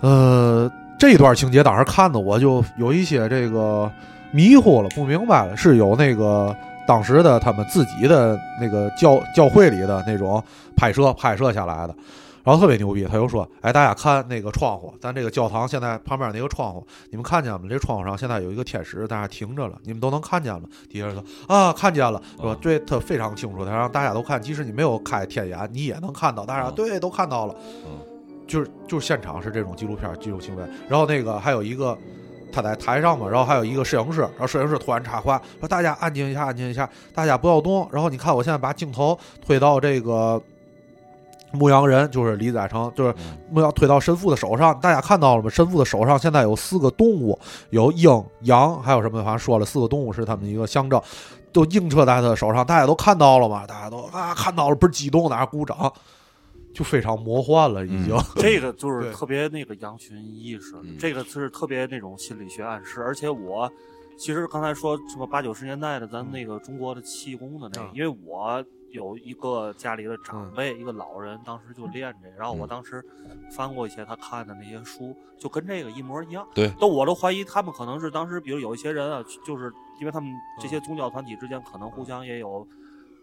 [0.00, 3.90] 呃，这段情节当时看的我就有一些这个
[4.32, 6.54] 迷糊了，不明白了，是有那个
[6.86, 10.42] 当时的他们自己的那个教教会里的那种
[10.76, 11.94] 拍摄拍摄下来的。
[12.42, 17.66] 然后特别牛逼，他又说：“哎，大家看那个窗户，咱这个教堂现在旁边那个窗户，你们看见了吗？
[17.68, 21.22] 这窗户上现在有一个天使在那停着了，你们都能看见吗。”底下人说
[21.54, 26.46] ：“啊，看见了。”说：“对，他非常清楚，他让大家都看，即使你没有开天眼，你也能看到。
[26.46, 27.54] 大家对都看到了，
[28.46, 30.64] 就是就是现场是这种纪录片记录行为。
[30.88, 31.96] 然后那个还有一个
[32.50, 40.42] 他在台上嘛，然后还有一个摄影师，然后摄影师突然插话说：“大家安静一下，安静一下，大家不要动。”然后你看，我现在把镜头推到这个。
[41.52, 43.14] 牧羊人就是李载成，就是
[43.50, 44.78] 牧羊推到神父的手上。
[44.80, 45.50] 大家看到了吗？
[45.50, 47.38] 神父的手上现在有四个动物，
[47.70, 49.22] 有鹰、羊，还有什么？
[49.24, 51.00] 反正说了四个动物是他们一个象征，
[51.52, 52.64] 都映射在他的手上。
[52.64, 53.66] 大家都看到了吗？
[53.66, 55.92] 大家都啊看到了，不是激动，在那鼓掌，
[56.72, 58.16] 就非常魔幻了，已经。
[58.36, 63.02] 这个就是特别那个羊群意识，这个是特别那种心理学暗示。
[63.02, 63.68] 而且我
[64.16, 68.64] 其实刚才说什么八九十年代的咱那个中国的气功的那个，因为我。
[68.92, 73.04] 有一个家里的长辈，一个老人，当时就练这，然后我当时
[73.52, 76.46] 翻过一些他看的那些书，就跟这个一模一样。
[76.54, 82.66] 对，都我都怀疑他们可能是当时，比如有一些人啊，就是因为他们这些宗教团体之间可能互相也有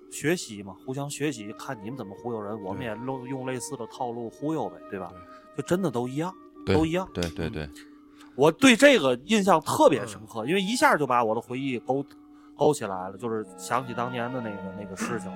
[0.09, 5.11] 学习嘛，互相学习，看你们怎么忽悠人，我们也用用类似的套路忽悠呗，对吧？
[5.57, 6.33] 就真的都一样，
[6.65, 7.07] 都一样。
[7.13, 7.69] 对对对，
[8.35, 12.05] 我对这个印象特别深刻，因为一下就把我的回忆勾。
[12.57, 15.31] 勾起来了，就是想起当年的那个那个事情，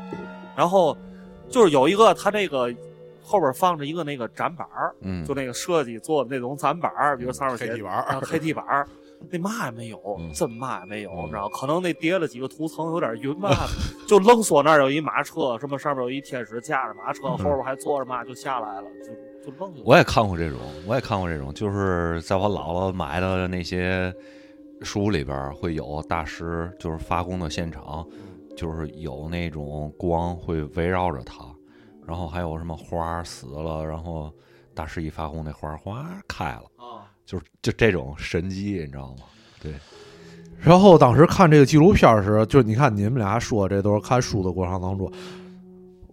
[0.55, 0.97] 然后
[1.49, 2.73] 就是有一个他这个
[3.23, 8.87] 后边放着一个那个展板儿，嗯，就那个设计做的那种展板儿，比如上面写黑地板黑地板儿，
[9.29, 11.47] 那嘛也没有，真嘛也没有，你知道？
[11.49, 13.51] 可能那叠了几个图层有点晕嘛，
[14.07, 18.87] 就愣说那儿有一马车，什么上面有一天使驾着马车，后边还坐着嘛，就下来了，
[19.43, 19.71] 就就愣。
[19.85, 20.57] 我也看过这种，
[20.87, 24.11] 我也看过这种，就是在我姥姥买的那些。
[24.81, 28.05] 书里边会有大师，就是发功的现场，
[28.57, 31.45] 就是有那种光会围绕着他，
[32.07, 34.33] 然后还有什么花死了，然后
[34.73, 36.63] 大师一发功，那花哗开了，
[37.25, 39.23] 就是就这种神迹，你知道吗？
[39.61, 39.73] 对。
[40.59, 45.11] 然后当时看这个纪录片时，就你看你们俩说这都是看书的过程当中。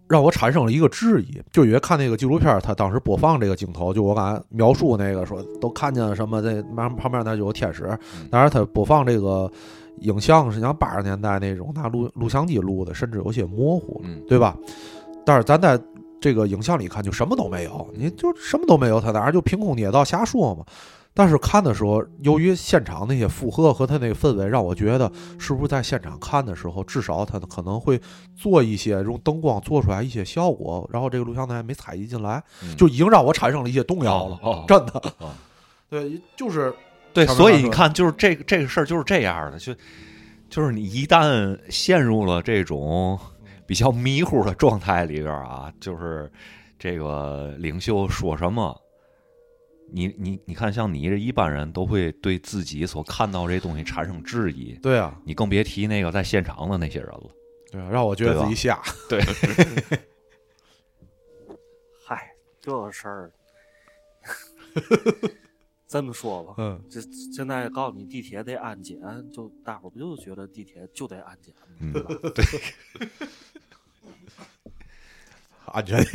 [0.08, 7.86] 让我产生了一个质疑，就因为看那个纪录片，他当时播放这个镜头，就我刚才描述那个说都看见了什么，那旁旁边那就有天使。
[8.30, 9.50] 当然，他播放这个
[10.00, 14.56] 影像是像八十年代那种拿录录像机录的，甚至有些模糊，对吧？
[15.26, 15.78] 但是咱在
[16.20, 20.64] 这个影像里看，就什么都没有，你就什么都没有，他当然就凭空捏造瞎说嘛。
[21.14, 28.00] 但是看的时候，由于现场那些负荷和他那个氛围，让我觉得是不是在现场看的时候，至少他可能会
[28.36, 32.40] 做一些用灯光做出来一些效果，然后这个录像带没采集进来，
[32.76, 34.64] 就已经让我产生了一些动摇了。
[34.68, 35.02] 真的，
[35.90, 36.72] 对，就是
[37.12, 39.74] 对，所以你看，就是这个这个事儿就是这样的，就
[40.48, 43.18] 就是你一旦陷入了这种
[43.66, 46.30] 比较迷糊的状态里边啊，就是
[46.78, 48.80] 这个领袖说什么。
[49.90, 54.72] 你你你看，像你这一般人都会对自己所看到这东西产生质疑。
[54.82, 57.30] 对啊，你更别提那个在现场的那些人了。
[57.70, 58.80] 对啊，让我觉得自己瞎。
[59.08, 59.20] 对。
[62.04, 63.32] 嗨，这事儿，
[65.86, 67.00] 这么说吧，嗯，这
[67.34, 68.98] 现在告诉你地铁得安检，
[69.32, 71.54] 就大伙儿不就觉得地铁就得安检，
[71.92, 72.14] 对吧？
[72.34, 72.44] 对。
[75.66, 76.02] 安全。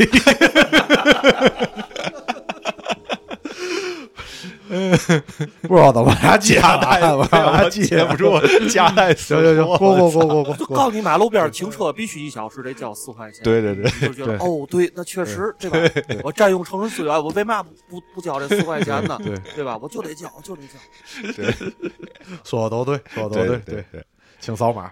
[5.61, 10.55] 不知道怎么还接带，我还接不住，夹带行行行，过过过过过。
[10.55, 13.43] 就告诉你，马路边停车必须一小时得交四块钱。
[13.43, 15.77] 对对对，就觉得哦，对，那确实，对吧？
[16.23, 19.19] 我占用城市资源，我为嘛不不交这四块钱呢？
[19.23, 19.77] 对对吧？
[19.81, 21.33] 我就得交，就得交。
[21.33, 21.53] 对，
[22.43, 24.03] 说的都对，说的都对对对，
[24.39, 24.91] 请扫码。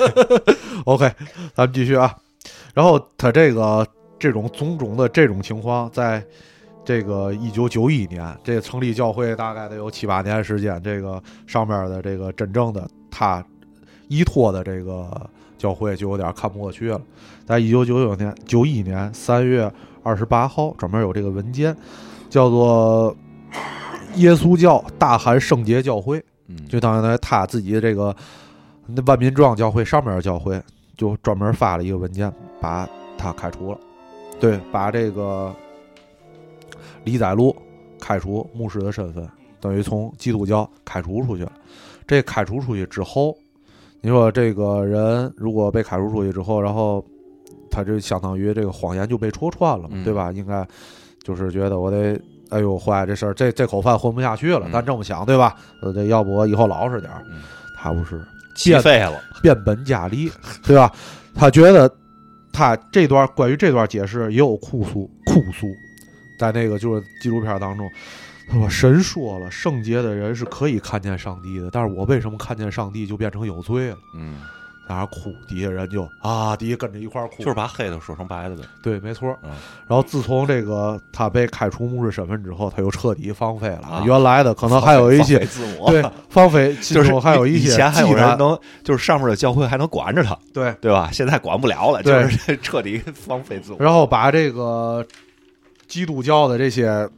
[0.84, 1.10] OK，
[1.54, 2.16] 咱们继续啊。
[2.74, 3.86] 然后他这个
[4.18, 6.24] 这种种种的这种情况在。
[6.88, 10.82] 这个一九九一年，这个成立教会大概得有七八年时间。
[10.82, 13.44] 这个上面的这个真正的他
[14.08, 16.98] 依托的这个教会就有点看不过去了。
[17.44, 19.70] 在一九九九年九一年三月
[20.02, 21.76] 二十八号，专门有这个文件，
[22.30, 23.14] 叫做
[24.14, 26.24] 耶稣教大韩圣洁教会，
[26.70, 28.16] 就当于他自己这个
[28.86, 30.58] 那万民庄教会上面的教会，
[30.96, 33.78] 就专门发了一个文件，把他开除了。
[34.40, 35.54] 对，把这个。
[37.08, 37.56] 李载禄
[37.98, 39.26] 开除牧师的身份，
[39.60, 41.52] 等于从基督教开除出去了。
[42.06, 43.34] 这开除出去之后，
[44.02, 47.02] 你说这个人如果被开除出去之后，然后
[47.70, 50.30] 他就相当于这个谎言就被戳穿了，对吧？
[50.32, 50.66] 应该
[51.22, 54.68] 就是觉得我得，哎呦，坏这事儿，这这口饭混不下去了。
[54.70, 55.56] 咱这么想，对吧？
[55.80, 57.24] 呃，这要不我以后老实点儿。
[57.76, 58.20] 他不是，
[58.54, 60.30] 起飞了，变本加厉，
[60.62, 60.92] 对吧？
[61.34, 61.90] 他觉得
[62.52, 65.66] 他这段关于这段解释也有哭诉，哭诉，
[66.38, 67.90] 在那个就是纪录片当中，
[68.48, 73.96] 他说神说了，圣洁的人是可以看见上帝的，但是我为什么看见上帝就变成有罪了？
[74.14, 74.40] 嗯，
[74.88, 78.62] 在那哭，底下人就啊，底下跟着一块儿哭，就是把黑的说成白的呗。
[78.82, 79.36] 对，没错。
[79.42, 79.50] 嗯
[79.86, 83.88] 然后自从这个他被开除牧师身份之后，他又彻底放飞了。
[83.88, 85.38] 啊原来的可能还有一些
[85.86, 91.10] 对放飞， 就是还有一些以前还有人能，就是上面的教会还能管着他，对，对吧？
[91.12, 93.78] 现在管不了了，就是 彻底放飞自我。
[93.78, 95.06] 然后把这个
[95.88, 97.08] 基督教的这些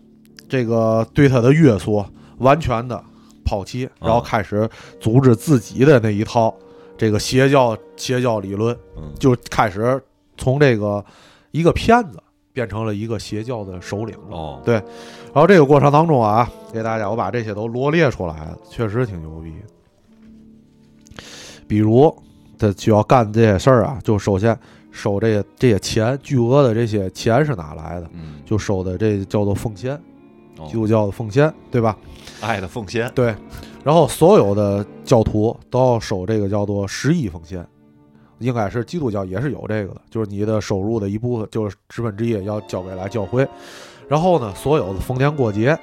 [0.49, 2.03] 这个对他的约束
[2.39, 3.03] 完全的
[3.45, 4.67] 抛弃，然后开始
[4.99, 6.55] 组织自己的那一套
[6.97, 10.01] 这个邪教邪教理论，嗯，就开始
[10.39, 11.05] 从这个
[11.51, 14.37] 一个骗子变成了一个邪教的首领了。
[14.37, 19.53] 哦，对然后这个过程当中啊，给大家我把这些都罗列出来了，确实挺牛逼。
[21.67, 22.13] 比如
[22.59, 24.59] 他就要干这些事儿啊，就首先
[25.01, 28.11] 收这些这些钱，巨额的这些钱是哪来的？
[28.13, 29.95] 嗯，就收的这叫做奉献，
[30.59, 31.97] 哦基督教的奉献，对吧？
[32.41, 33.35] 爱的奉献，对。
[33.83, 37.67] 然后所有的教徒都要收这个叫做十一奉献，
[38.39, 43.49] 应该是基督教也是有这个的，就是你的收入的一部分，就是十分之一要交给来教会。
[44.07, 45.79] 然后呢，所有的逢年过节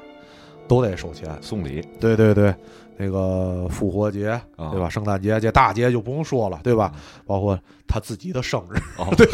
[0.68, 1.28] 都得收钱。
[1.42, 2.54] 送礼，对对对，
[2.98, 4.90] 那个复活节，啊对吧？
[4.90, 6.92] 圣诞节这大节就不用说了，对吧？
[7.26, 9.28] 包括他自己的生日，哦， 对，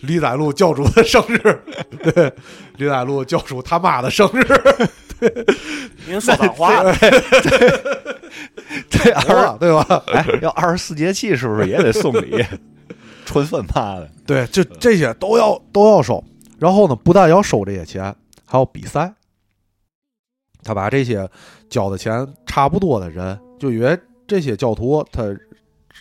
[0.00, 1.62] 李载禄教主的生日，
[2.12, 2.32] 对，
[2.76, 4.44] 李载禄教主他妈的生日，
[5.18, 5.46] 对
[6.06, 6.94] 您说反话了，
[8.88, 10.02] 这好 二了，对吧？
[10.12, 12.44] 哎，要二十四节气是不是也得送礼？
[13.24, 16.22] 春分嘛的，对，就这些都要都要收。
[16.58, 19.12] 然后呢，不但要收这些钱，还要比赛。
[20.64, 21.28] 他把这些
[21.72, 25.24] 交的钱差不多的人，就因为这些教徒他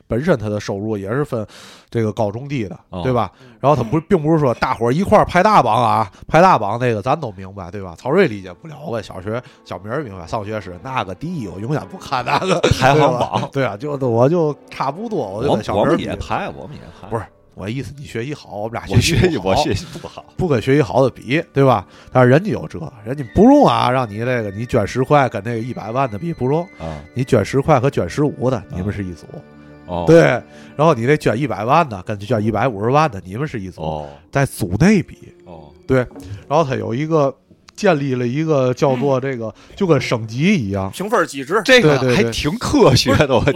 [0.08, 1.46] 本身他的收入也是分
[1.90, 3.32] 这个高中低的，哦对吧？
[3.60, 7.96] 然后他不并不是说大伙儿一块儿排大榜啊，排大榜那个咱都明白，对吧？
[7.98, 19.50] 曹睿理解不了，我小学小明儿明白，上学时那个第一我永远不看那个排行榜 对啊，就我就差不多，我就小明儿也排，我们也排，不是我意思，你学习好，我们俩我学习不好。
[19.50, 21.86] 我学习不好，不跟学习好的比，对吧？
[22.12, 29.26] 但是人家有这，人家不用啊，让你这个你捐十块跟那个一百万的比不用，啊，你捐十块和捐十五的你们是一组，
[29.86, 30.22] 哦，对。
[30.78, 34.10] 然后你这捐一百万的跟捐一百五十万的你们是一组，哦。
[34.32, 35.72] 在组内比，哦，
[36.48, 37.36] 然后他有一个
[37.82, 41.60] 建立了一个叫做这个就跟省级一样，评分机制。
[41.66, 43.52] 这个还挺科学的，我给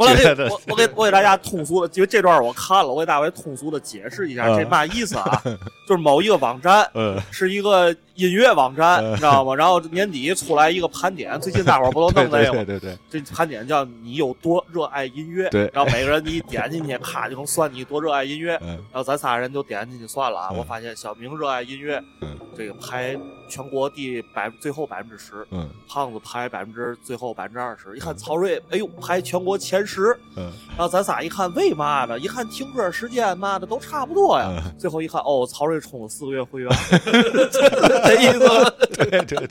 [0.50, 4.58] 我我给我给大家通俗的，因为这段我看了，我给大家通俗的解释一下嗯。
[4.58, 5.44] 这嘛意思啊？
[5.88, 9.54] 就是某一个网站嗯，是一个音乐网站，嗯你知道吗？
[9.56, 12.64] 然后年底出来一个盘点， 最近大伙儿不都弄这个吗？
[12.66, 18.58] 对对对，这盘点叫你有多热爱音乐，对然后每个人你点进去，咔就能算你多热爱音乐。
[18.62, 23.18] 嗯然后咱仨人就点进去算了啊，嗯我发现小明热爱音乐，嗯这个排
[23.50, 32.18] 全国第百最后百分之十，嗯胖子排百分之最后百分之二十，一看嗯曹睿，哎呦排全国前十，嗯然后咱仨一看为嘛呢？
[32.20, 34.50] 一看听歌时间嘛的都差不多呀。
[34.66, 36.70] 嗯，最后一看，哦，曹睿充了四个月会员，
[38.06, 38.40] 这意思。
[38.94, 39.50] 对对对。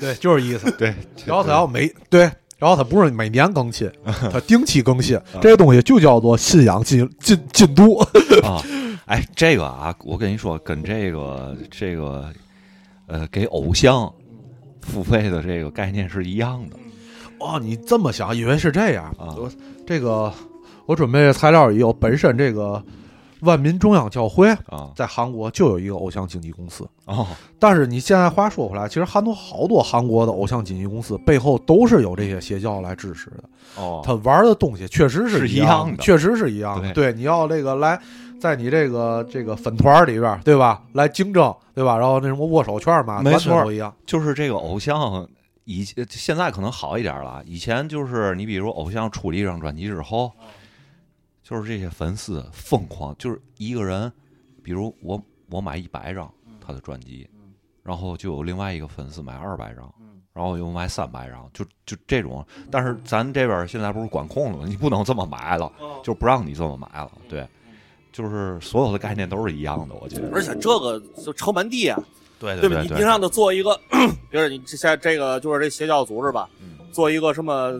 [0.00, 0.70] 对，就是意思。
[0.72, 0.94] 对，
[1.26, 2.22] 然后他要每对，
[2.58, 3.90] 然后他不是每年更新，
[4.32, 7.98] 他定期更新，嗯这个东西就叫做信仰进进进度。
[8.42, 8.62] 啊，
[9.04, 12.32] 哎，这个啊，我跟你说，跟这个这个
[13.06, 14.10] 呃，给偶像
[14.80, 16.76] 付费的这个概念是一样的。
[17.38, 19.04] 哦，你这么想，以为是这样。
[19.18, 19.36] 啊。
[19.36, 19.50] 我
[19.86, 20.32] 这个
[20.86, 22.82] 我准备的材料也有，本身这个
[23.42, 24.90] 万民中央教会啊。
[24.94, 26.88] 在韩国就有一个偶像经纪公司。
[27.06, 27.26] 哦，
[27.58, 33.44] 但是你现在话说回来，其实韩国好多韩国的偶像经纪公司背后都是有这些邪教来支持的。
[33.76, 36.92] 哦，他玩的东西确实一是一样的确实是一样的。
[36.92, 38.00] 对，你要这个来
[38.40, 40.82] 在你这个这个粉团里边，对吧？
[40.92, 41.96] 来竞争，对吧？
[41.96, 43.92] 然后那什么握手券嘛，没错都一样。
[44.06, 45.26] 就是这个偶像，
[45.64, 47.42] 以现在可能好一点了。
[47.44, 50.32] 以前就是你比如偶像出了一张专辑之后，
[51.50, 54.10] 就是这些粉丝疯狂，就是一个人，
[54.62, 56.32] 比如我我买一百张
[56.64, 57.28] 他的专辑，
[57.82, 59.92] 然后就有另外一个粉丝买二百张。
[60.32, 64.64] 然后又买三百张，就就这种，但是咱这边现在不是管控了吗？
[64.64, 65.70] 你不能这么买了，
[66.04, 67.10] 就不让你这么买了。
[67.28, 67.44] 对，
[68.12, 70.30] 就是所有的概念都是一样的，我觉得。
[70.32, 72.00] 而且这个就成本低啊，
[72.38, 72.80] 对对吧？
[72.80, 73.78] 你你让他做一个，
[74.30, 77.72] 比如你这现在这个就是这邪教组织吧，嗯做一个什么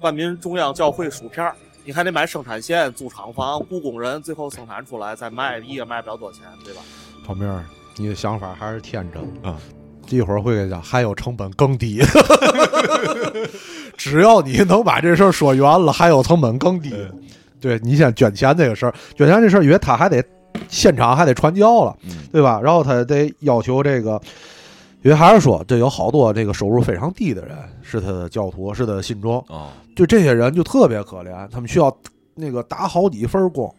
[0.00, 1.54] 万民中央教会薯片儿
[1.84, 6.80] 你还得买生产线、租厂房、雇工人，最后生产出来再卖，一个卖不了多少钱，对吧？
[7.26, 7.64] 小明儿，
[7.96, 9.58] 你的想法还是天真啊。
[10.08, 12.02] 一会儿会给你讲，还有成本更低。
[13.96, 16.92] 只要你能把这事儿说圆了，还有成本更低。
[17.60, 20.22] 对你先捐钱这个事儿，捐钱这事儿，因为他还得
[20.68, 22.60] 现场还得传教了，嗯对吧？
[22.62, 24.20] 然后他得要求这个，
[25.02, 31.94] 因为还是说这有好多这个收入非常低的人是他的教徒，是他的信众，哦，就这些人就特别可怜，他们需要
[32.34, 33.74] 那个打好几份工，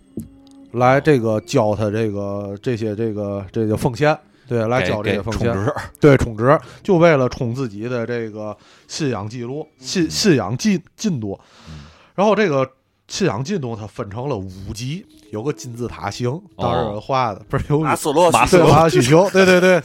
[0.74, 4.18] 来这个交他这个这些这个这个奉献，
[4.48, 8.56] 对，来给交这给些奉献，充值，对，充值，就为了充自己的这个
[8.88, 11.86] 信仰记录、信信仰进进度嗯。
[12.16, 12.70] 然后这个
[13.08, 19.82] 信仰进度它分成了五级，有个金字塔形，当时哦有画的，不是有马斯洛马需求对马需求，对对对，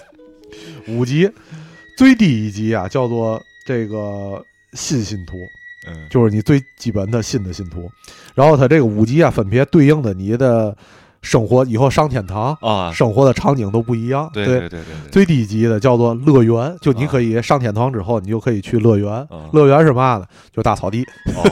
[0.88, 1.30] 五级，
[1.96, 4.42] 最低一级啊，叫做这个
[4.72, 5.38] 信信徒，
[5.86, 7.90] 嗯就是你最基本的信的信徒。
[8.34, 10.76] 然后它这个五级啊，分别对应的你的
[11.20, 14.30] 生活以后上天堂啊，生活的场景都不一样。
[14.32, 19.26] 对对对对对，最低级的叫做乐园，就你啊可以上天堂之后，你就可以去乐园。
[19.30, 20.26] 嗯乐园是嘛呢？
[20.54, 21.02] 就大草地，
[21.34, 21.42] 哦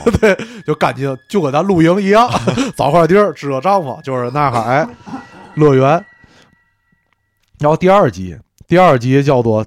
[0.65, 2.29] 就干净，就跟咱露营一样，
[2.77, 4.87] 找块地儿支个帐篷，就是那哈哎，
[5.55, 6.03] 乐园。
[7.59, 8.37] 然后第二级，
[8.67, 9.65] 第二级叫做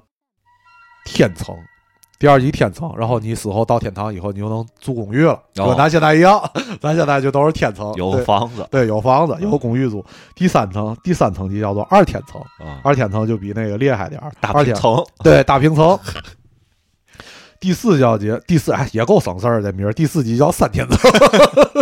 [1.05, 1.55] 天层，
[2.19, 2.93] 第二级天层。
[2.95, 6.39] 然后你死后到天堂以后，你就能租公寓了，就跟咱现在一样，
[6.79, 10.05] 咱现在就都是天层，有房子对，有房子，有公寓租。
[10.35, 15.97] 第三层，第三层级叫做二天层，啊，二天层就比那个厉害点儿，大平层，对，大平层。
[17.59, 19.93] 第四叫节，第四哎也够省事儿这名儿。
[19.93, 21.11] 第四级叫三天层，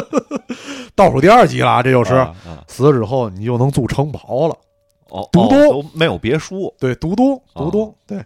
[0.93, 4.55] 倒数第二集了啊，这就是、啊啊死了之后你就能住城堡了。
[5.09, 8.17] 哦，哦独栋都没有别墅，对，独栋，哦独栋，对。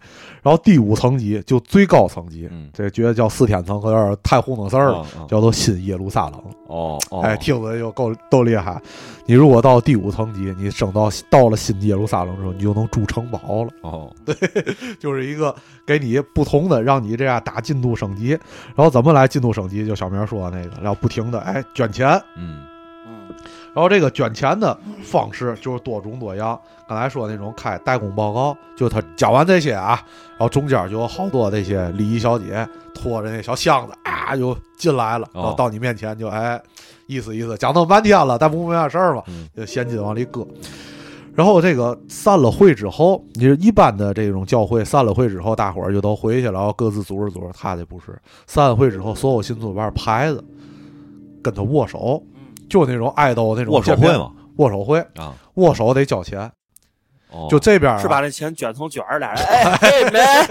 [0.42, 6.42] 然后第五层级就最高层级，嗯这觉得叫四天层，有点太糊弄事儿了，叫做新耶路撒冷。
[6.68, 8.82] 哦哦，哎，听着就够够厉害。
[9.26, 13.70] 你如果到第五层级，你升到到了新耶路撒冷之后，你就能住城堡了。
[13.82, 14.36] 哦， 对
[15.00, 15.56] 就是一个
[15.86, 18.32] 给你不同的，让你这样打进度升级。
[18.76, 19.86] 然后怎么来进度升级？
[19.86, 22.66] 就小明说的那个，然后不停的哎捐钱，嗯嗯
[23.74, 26.60] 然后这个捐钱的方式就是多种多样。
[26.88, 30.00] 刚才说那种开代工报告，就他讲完这些啊，
[30.32, 36.62] 然后中间就有好多这些礼仪小姐拖着那小箱子啊就进来了，哦然后到你面前就哎
[37.08, 40.46] 意思意思，讲那么半天了，但不明白事儿嘛，嗯就现金往里搁。
[41.34, 47.48] 然后这个散了会之后，你是一般的这种教会散了会之后，大伙儿就都回去了，然后各自组织组织。
[47.58, 48.16] 他这不是
[48.46, 50.44] 散了会之后，所有信徒玩牌子，
[51.42, 52.33] 跟他握手，嗯，
[52.70, 56.52] 就那种爱豆那种握手会嘛，握手会，啊，握手得交钱。
[57.32, 57.98] 哦，就这边啊。
[58.00, 60.48] 是把那钱卷成卷儿，俩人哎 哎 man，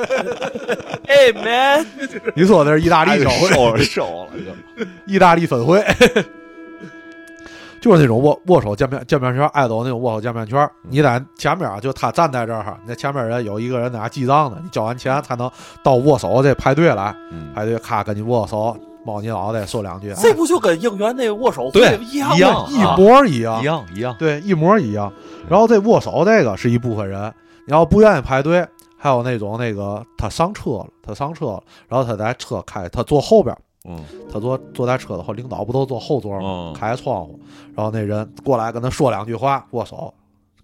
[1.07, 1.87] 哎 man，
[2.35, 4.29] 你说的是意大利教会，收了收了。
[4.77, 5.81] 就，意大利分会，
[7.81, 10.69] 就是那种握握手见面见面圈，爱豆那种握手见面圈。
[10.89, 15.49] 你在前面啊，就他站在这儿，那前面人有一个人在那记账呢，你交完钱才能
[15.85, 22.37] 到握手这排队来，嗯，排队咔跟你握手，摸你脑袋说两句，这不就跟应援那握手会对一样吗？
[22.37, 25.13] 一样一模一样一，样一样，对，一模一样。
[25.49, 27.33] 然后这握手这个是一部分人，
[27.67, 33.57] 你要不愿意排队，还有那种那个他上车了，他上车了，然后他在车开，他坐后边。
[33.85, 33.99] 嗯
[34.33, 36.71] 他坐坐在车的后，领导不都坐后座吗？
[36.71, 37.41] 嗯开窗户，
[37.75, 40.15] 然后那人过来跟他说两句话，握手，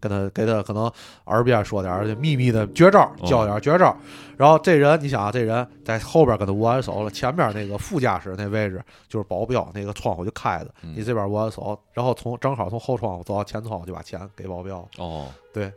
[0.01, 0.91] 跟他给他可能
[1.25, 3.27] 耳边说点儿秘密的绝招，嗯。
[3.27, 3.97] 教点儿绝招。
[4.37, 10.95] 然后这人，你想啊，这人在后边跟他握完手了，前面那个副驾驶那位置就是保镖，那个窗户就开着，嗯。
[10.97, 15.73] 你这边握完手，然后从正好从后窗户走到前窗户就把钱给保镖哦，对，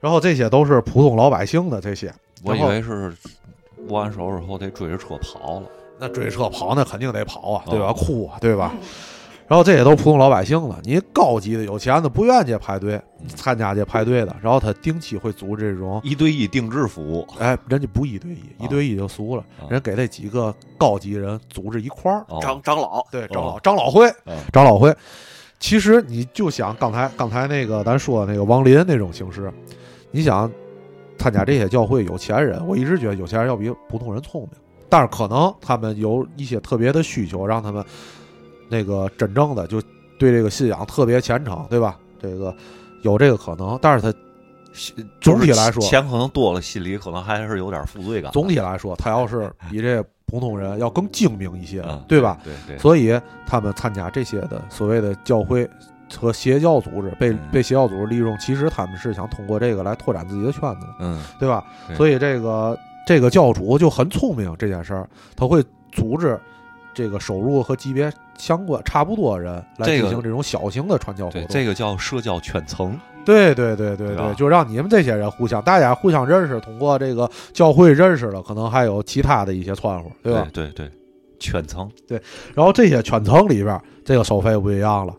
[0.00, 2.12] 然后这些都是普通老百姓的这些，
[2.42, 3.14] 我以为是
[3.86, 5.66] 握完手之后得追着车跑了，
[6.00, 7.86] 那追车跑那肯定得跑啊，对吧？
[7.86, 8.74] 哦哭啊，对吧？
[9.48, 24.94] 然后这也都是普通老百姓了，你高级的有钱的不愿意这排队嗯参加这排队的，然后他定期会组织这种，一对一定制服务，哎，人家不一对一，啊一对一就俗了，啊人给那几个高级人组织一块儿，哦长长老，对，长老哦长老会，嗯长老会。
[25.58, 29.50] 其实你就想刚才刚才那个咱说的那个王林那种形式，
[30.10, 30.48] 你想
[31.18, 34.50] 参加这些教会，有钱人，我一直觉得有钱人要比普通人聪明，
[34.90, 37.84] 但是可能他们有一些特别的需求，让他们
[38.68, 39.80] 那个真正的就
[40.18, 41.98] 对这个信仰特别虔诚，对吧？
[42.20, 42.54] 这个
[43.02, 44.16] 有这个可能，但是他
[45.20, 48.30] 总体来说，钱可能多了，心里可能还是有点负罪感。
[48.32, 52.38] 总体来说，他要是比这普通人要更精明一些，嗯，对吧？
[52.44, 55.68] 对对，所以他们参加这些的所谓的教会
[56.16, 61.64] 和邪教组织，被嗯被邪教组织利用，其实他们是想通过这个来拓展自己的圈子，嗯对吧？
[61.86, 66.38] 对所以这个这个教主就很聪明这件事儿，他会组织
[66.98, 71.46] 这个收入和级别相关差不多的人来进行这种小型的传教活，动。
[71.48, 72.98] 这个叫社交圈层。
[73.24, 80.48] 对对对对对对，就让你们这些人互相，大家互相认识，通过这个教会认识了，可能还有其他的一些串户，对吧？
[80.52, 80.90] 对对，
[81.38, 82.20] 圈层，对
[82.52, 85.14] 然后这些圈层里边，这个收费不一样了，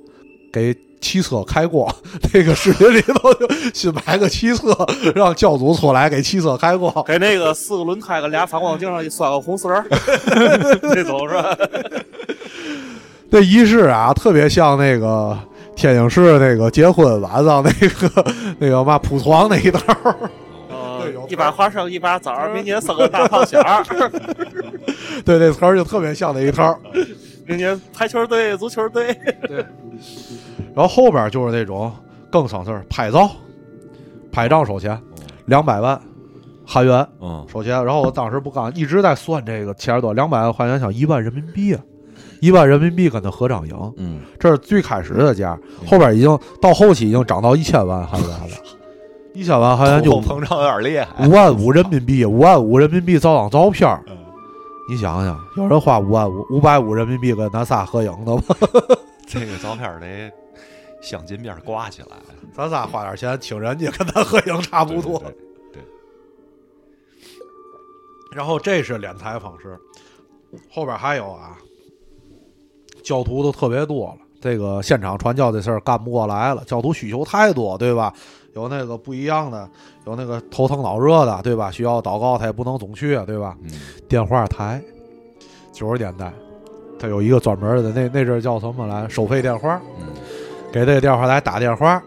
[0.51, 1.87] 给汽车开光。
[2.33, 4.75] 那个视频里头就新买个汽车，
[5.15, 6.93] 让教主出来给汽车开光。
[7.05, 9.85] 给那个四个轮胎跟俩反光镜上一拴个红丝儿，
[10.93, 11.57] 这种是吧？
[13.29, 15.37] 那仪式啊，特别像那个
[15.75, 18.25] 天津市那个结婚晚上那个
[18.57, 20.15] 那个嘛铺床那一道儿。
[20.69, 23.83] 呃，一把花生一把枣儿，明年生个大胖小儿，
[25.23, 26.75] 对，那词儿就特别像那一套
[27.49, 27.55] 儿。
[27.55, 29.13] 明年排球队、足球队。
[29.47, 29.65] 对
[30.75, 31.91] 然后后边就是那种
[32.31, 33.29] 更省事儿，拍照，
[34.31, 34.97] 拍照收钱
[35.45, 35.99] 两百万
[36.65, 37.83] 韩元嗯收钱。
[37.83, 41.81] 然后我当时不刚一直在算这个钱儿多，两百万韩元想一万人民币啊，
[42.39, 48.55] 一万人民币跟他合张影，嗯，这是最开始的价，后边已经到后期已经涨到一千万韩元了，
[49.33, 54.15] 一千万韩元就膨胀有点厉害，五万五人民币，五万五人民币照张照片嗯
[54.89, 58.43] 你想想，有人花五万五五百五人民币跟咱仨合影的吗？
[59.27, 60.31] 这个照片得
[60.99, 62.17] 镶金边挂起来，
[62.55, 65.19] 咱仨花点钱请人家跟咱合影差不多。
[65.19, 65.31] 对
[65.73, 65.83] 对
[68.31, 69.79] 然后这是敛财方式，
[70.71, 71.55] 后边还有啊，
[73.03, 74.17] 教徒都特别多了。
[74.41, 78.11] 这个现场传教这事儿干不过来了，教徒需求太多，对吧？
[78.53, 79.69] 有那个不一样的，
[80.05, 81.69] 有那个头疼脑热的，对吧？
[81.71, 83.55] 需要祷告，他也不能总去，对吧？
[83.63, 83.71] 嗯
[84.07, 84.81] 电话台，
[85.71, 86.33] 九十年代，
[86.99, 89.07] 他有一个专门的，那那阵儿叫什么来？
[89.07, 90.07] 收费电话，嗯
[90.71, 92.01] 给这个电话台打电话，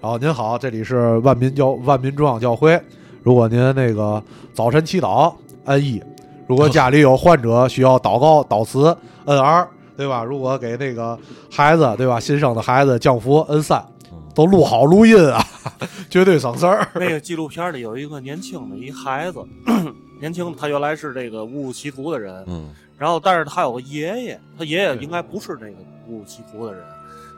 [0.00, 2.80] 然后您好，这里是万民教万民中央教会，
[3.22, 4.22] 如果您那个
[4.54, 5.34] 早晨祈祷
[5.64, 6.02] 摁一，
[6.46, 8.96] 如果家里有患者需要祷告祷词
[9.26, 10.22] 摁二，对吧？
[10.22, 11.18] 如果给那个
[11.50, 13.97] 孩子对吧新生的孩子降福摁三，嗯
[14.38, 15.44] 都录好录音啊，
[16.08, 16.86] 绝对省事儿。
[16.94, 19.44] 那个纪录片里有一个年轻的一孩子，
[20.20, 22.70] 年轻他原来是这个误入歧途的人，嗯。
[22.96, 25.74] 然后但是他有个爷爷，他爷爷应该不是那个
[26.06, 26.84] 误入歧途的人，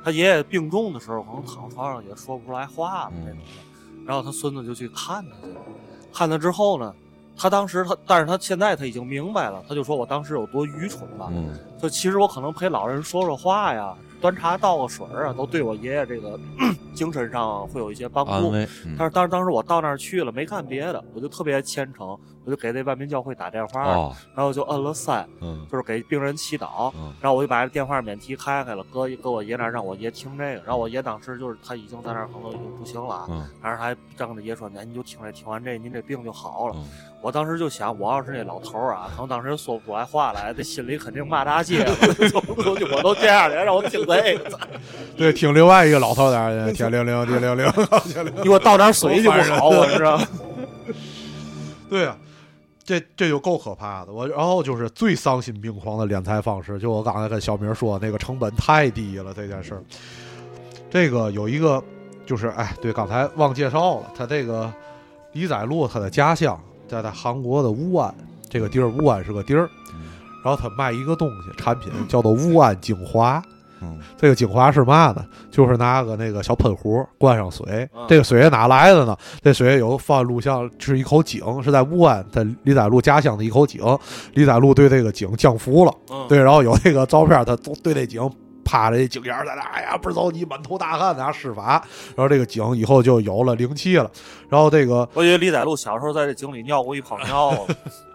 [0.04, 5.60] 他爷爷病重的时候可能躺床上也说不出来话了那种的，然后他孙子就去看他去了，
[6.12, 6.94] 看他之后呢，
[7.34, 11.58] 他当时他，但是他现在他已经明白了，他就说我当时有多愚蠢吧，嗯。
[11.80, 16.38] 就其实我可能陪老人说说话呀，端茶倒个水啊，都对我爷爷这个
[16.92, 18.50] 精神上会有一些帮助。
[18.52, 18.66] 嗯
[18.98, 22.08] 但是当当时我到那儿去了，没干别的，我就特别虔诚，
[22.44, 30.62] 我就给那万民教会打电话，哦然后就摁了三，嗯就是给病人祈祷，嗯然后我就把电话免提开开了，搁搁我爷那儿，让我爷听这个。
[30.64, 36.74] 然后我爷当时就是他已经在那儿可能已经不行了啊，嗯但是他还张着爷说：“那你就听这，听完这，您这病就好了。
[36.76, 36.84] 嗯
[37.22, 41.92] 我当时就想，我要是那老头儿啊，可能当时说不出来话来，这心里肯定骂大街了。
[42.96, 44.58] 我都这样了，让我听这个，
[45.18, 47.72] 对，听另外一个老头在那 儿，天灵灵，地灵灵，
[48.12, 50.20] 天灵你给我倒点水就不好，我知道。
[51.88, 52.16] 对啊，
[52.84, 54.12] 这这就够可怕的。
[54.12, 59.82] 我然后就是最丧心病狂的敛财方式，就我刚才跟小明说，那个成本太低了这件事儿。
[60.88, 61.82] 这个有一个
[62.26, 64.72] 就是哎，对，刚才忘介绍了，他这个
[65.32, 68.14] 李载禄他的家乡在在韩国的乌安
[68.48, 69.68] 这个地儿，乌安是个地儿，
[70.44, 73.42] 然后他卖一个东西产品叫做乌安精华。
[73.82, 75.24] 嗯这个精华是嘛呢？
[75.50, 79.16] 就是拿个那个小喷壶灌上水，嗯这个水哪来的呢？
[79.42, 83.80] 这水有放录像，是一口井，是在武安他李载禄家乡的一口井。
[84.34, 88.30] 李载禄对这个井降服了，嗯，对，然后有那个照片，他对这井
[88.64, 91.82] 趴着这井沿儿在那，哎呀倍儿着急，满头大汗在那施法，
[92.14, 94.10] 然后这个井以后就有了灵气了。
[94.48, 97.66] 然后这个我觉得李载禄小时候在这井里尿过一泡尿，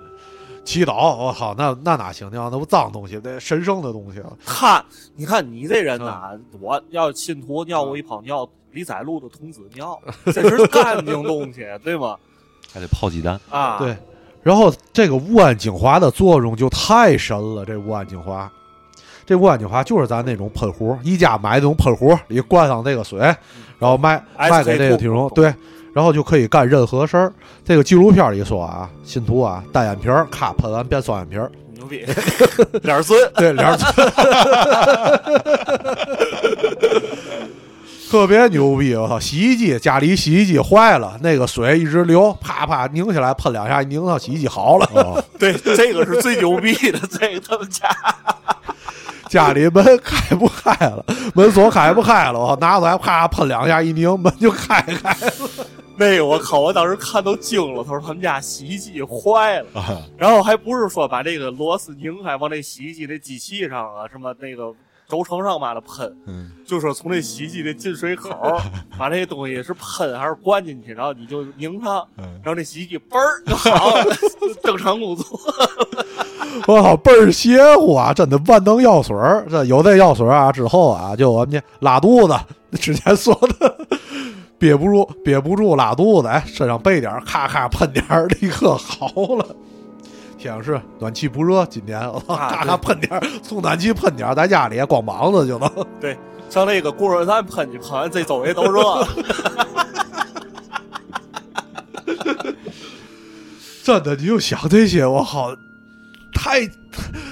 [0.66, 2.50] 祈祷，我靠，那那哪行尿？
[2.50, 4.34] 那不脏东西，那神圣的东西啊。
[4.46, 4.84] 他，
[5.16, 9.98] 你看你这人呐，我要信徒尿过一泡尿，李载禄的童子尿，
[10.34, 12.18] 这是干净东西，对吗？
[12.74, 13.96] 还得泡鸡蛋，啊，对，
[14.44, 17.64] 然后这个乌安精华的作用就太神了。
[17.64, 18.52] 这乌安精华，
[19.26, 23.20] 这乌安精华就是咱那种喷壶，一家买那种喷壶里灌上这个水，
[23.80, 25.54] 然后卖卖给这个听众，对，
[25.96, 27.32] 然后就可以干任何事儿。
[27.64, 32.06] 这个纪录片里说啊，信徒啊单眼皮儿，咔喷完变双眼皮儿，牛逼，
[32.84, 33.78] 脸儿尊， 对，脸儿
[38.12, 38.94] 特别牛逼！
[38.96, 44.90] 我操，洗衣机家里洗衣机坏了，那个水一直流，啪啪拧起来，喷两下，拧到洗衣机好了。
[44.94, 47.90] 哦对，这个是最牛逼的，这个他们家
[49.28, 55.34] 家里门开不开了，门锁开不开了，我拿出来啪喷两下，一拧门就开开了。
[55.98, 64.74] 那个我靠，我当时看都惊了，他说他们家洗衣机坏了，啊然后还不是说把这个螺丝拧开往那洗衣机那机器上啊，什么那个
[65.08, 68.60] 轴承上嘛的喷，嗯，就说从这洗衣机的进水口儿
[68.98, 74.06] 把这些东西是喷还是灌进去，然后你就拧上，嗯然后这洗衣机嘣儿就好了，
[74.64, 75.40] 正常工作。
[76.68, 78.14] 我靠，倍儿邪乎啊！
[78.14, 82.34] 真的万能药水儿，这有这药水儿啊之后啊，就我们家拉肚子，
[82.80, 83.75] 之前说的
[84.58, 89.56] 憋不住，憋不住拉肚子，哎，身上备点儿，咔咔喷点儿，立刻好了。
[90.38, 95.70] 天津市暖气不热，今年我 咔咔喷点儿，从暖气喷点儿，在家里光膀子就能。
[96.00, 96.18] 对，
[96.50, 99.08] 上那个过热站喷去，喷完这周围都热了。
[103.84, 105.56] 真的，你就想这些，我靠，
[106.36, 106.70] 太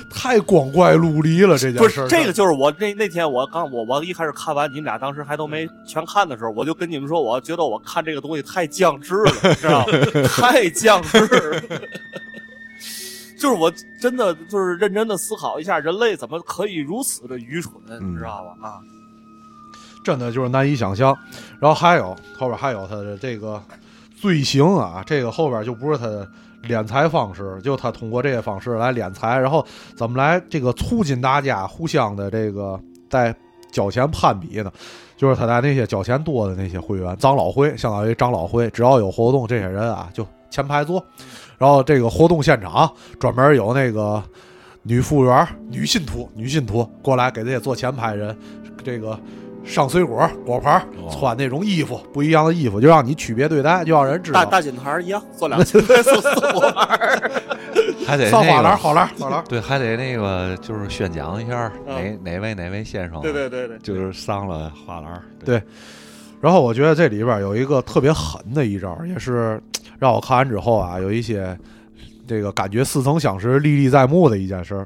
[0.10, 2.10] 太光怪陆离了，这件不事儿。
[2.10, 10.28] 是这个，就是我那那天我刚我我一开始看完，你们俩当时还都没全看的时候，我就跟你们说，我觉得我看这个东西太降智了， 知道吗？
[10.28, 11.62] 太降智了。
[13.38, 18.70] 就是我真的就是认真的思考一下，人类怎么可以如此的愚蠢，你知道吧？
[18.70, 18.80] 啊，
[20.04, 21.14] 真的就是难以想象。
[21.60, 23.62] 然后还有后边还有他的这个
[24.16, 26.26] 罪行啊，这个后边就不是他的
[26.68, 33.36] 敛财方式，就他通过这些方式来敛财，然后怎么来这个促进大家互相的这个在
[33.72, 34.72] 交钱攀比呢？
[35.16, 41.04] 就是他在那些交钱多的那些会员，长老会相当于长老会，只要有活动，这些人啊就前排坐。
[41.58, 44.22] 然后这个活动现场专门有那个
[44.82, 48.36] 女服务员、女信徒、女信徒过来给这些坐前排人
[48.84, 49.18] 这个
[49.66, 54.44] 上水果果盘，哦穿那种衣服不一样的衣服，就让你区别对待，就让人知道。
[54.44, 56.30] 大大金团一样，做两千块 四四。
[58.06, 59.44] 还得上花篮，那个好篮，好篮。
[59.48, 65.62] 对，还得那个就是宣讲一下嗯哪哪位哪位先生，对对对对，就是上了花篮，对
[66.42, 69.62] 然后我觉得这里边有一个特别狠的一招，也是
[69.98, 71.58] 让我看完之后啊，有一些
[72.28, 74.86] 这个感觉似曾相识、历历在目的一件事，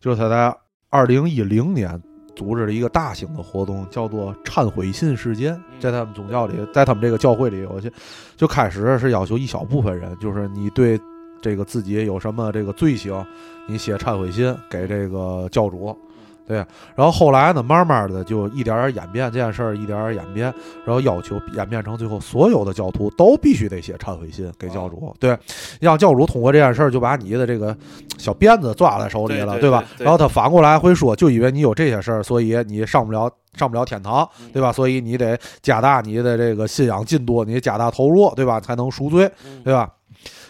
[0.00, 0.52] 就是他在
[0.90, 2.00] 二零一零年
[2.36, 7.90] 组织了一个大型的活动，叫做忏悔信事件，在他们宗教里，在他们这个教会里有些，
[8.36, 11.00] 就开始是要求一小部分人，就是你对
[11.40, 13.26] 这个自己有什么这个罪行，
[13.66, 15.98] 你写忏悔信给这个教主。
[16.46, 16.58] 对，
[16.94, 20.46] 然后后来呢，慢慢的就一点点演变这件事儿，一点点演变，
[20.84, 25.14] 然后要求演变成最后所有的教徒都必须得写忏悔信给教主。
[25.18, 25.36] 对，
[25.80, 27.76] 让教主通过这件事儿就把你的这个
[28.16, 29.84] 小辫子抓在手里了，对对吧？
[29.98, 34.70] 然后他反过来会说，就因为你有这些事儿，所以你上不了上不了天堂，对吧？
[34.70, 38.60] 所以你得加大你的这个信仰进度，你加大投入，对吧？
[38.60, 39.90] 才能赎罪，嗯对吧？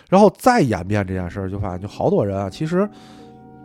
[0.08, 2.88] 然后再演变这件事儿，就发现就好多人啊，其实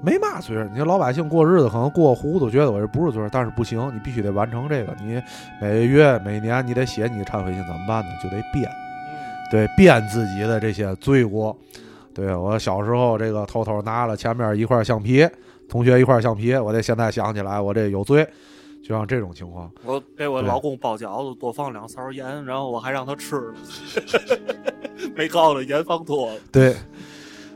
[0.04, 0.68] 没嘛罪儿。
[0.72, 4.96] 你说老百姓过日子可能过糊涂，觉得我这不是罪儿，但是不行，你必须得完成这个。
[5.02, 5.22] 你
[5.62, 8.10] 每月每年你得写你的忏悔信，怎么办呢？
[8.22, 8.70] 就得编，
[9.52, 11.56] 对，编自己的这些罪过。
[12.14, 15.26] 对我小时候这个偷偷拿了前面一块橡皮，
[15.70, 18.28] 同学一块橡皮，我得现在想起来我这有罪，
[18.84, 19.72] 就像这种情况。
[19.86, 23.54] 我给我老公包饺子，多放两勺盐，然后我还让他吃了，
[25.16, 26.34] 没告诉他盐放多了。
[26.52, 26.76] 对，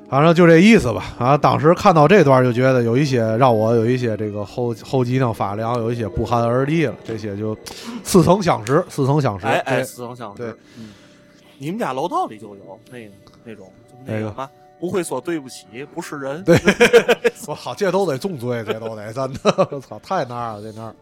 [0.10, 1.16] 反正就这意思吧。
[1.18, 6.96] 啊，当时看到这段就觉得有一些让我有一些这个后后脊梁发凉，有一些不寒而栗了。
[7.04, 7.58] 这些就
[8.04, 9.46] 似曾相识，似曾相识。
[9.46, 10.44] 哎哎，似曾相识。
[10.44, 10.92] 对嗯，
[11.58, 13.12] 你们家楼道里就有那个
[13.44, 14.50] 那种，就那哪个个嘛，
[14.80, 16.44] 不会说对不起，不是人。
[16.44, 16.56] 对
[17.48, 20.96] 我操，这都得重罪，这都得真的，我操，太那儿了，这那儿。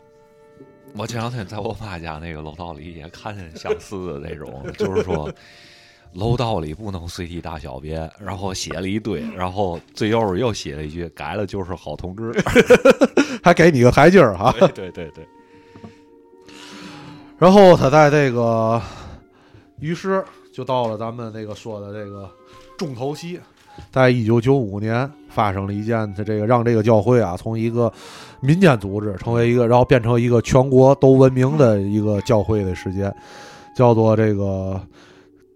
[0.96, 5.28] 我前两天在我妈家那个楼道里也看见相似的那种，就是说
[6.14, 12.32] 楼道里不能随地大小便，然后写了一堆，然后最右边又写了一句改了就是好同志。
[13.44, 14.54] 还给你个台阶儿哈。
[14.58, 15.26] 对对对对，
[17.38, 18.82] 然后他在这个，
[19.80, 22.30] 于是就到了咱们那个说的这个
[22.78, 23.40] 重头戏，
[23.92, 27.92] 在一九九五年发生了一件，他这个让这个教会啊从一个
[28.40, 33.14] 民间组织成为一个，然后变成一个全国都闻名的一个教会的事件，
[33.76, 34.80] 叫做这个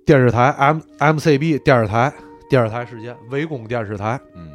[0.08, 2.12] 电视台 M MCB 电视台
[2.49, 4.18] 电视台事件，围攻电视台。
[4.34, 4.53] 嗯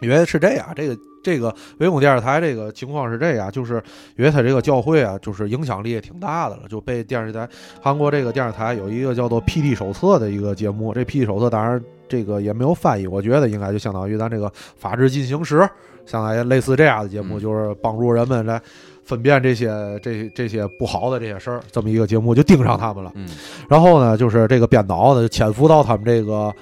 [0.00, 3.82] 因为是这样，这个这个围攻电视台这个情况是这样，就是
[4.16, 7.48] 因为他这个教会啊，就是影响力也挺大的了，就被电视台
[7.80, 15.68] 韩国这个电视台有一个叫做 P D 手册的一个节目，这 P D 手册当然这个也没有翻译，我觉得应该就相当于咱这个法制进行时，
[16.06, 18.62] 相当于类似这样的节目，嗯就是帮助人们来
[19.08, 23.10] 分辨这些这这些不好的这些事儿，这么一个节目就盯上他们了。
[23.14, 23.26] 嗯
[23.66, 26.52] 然后呢，就是这个编导呢潜伏到他们这个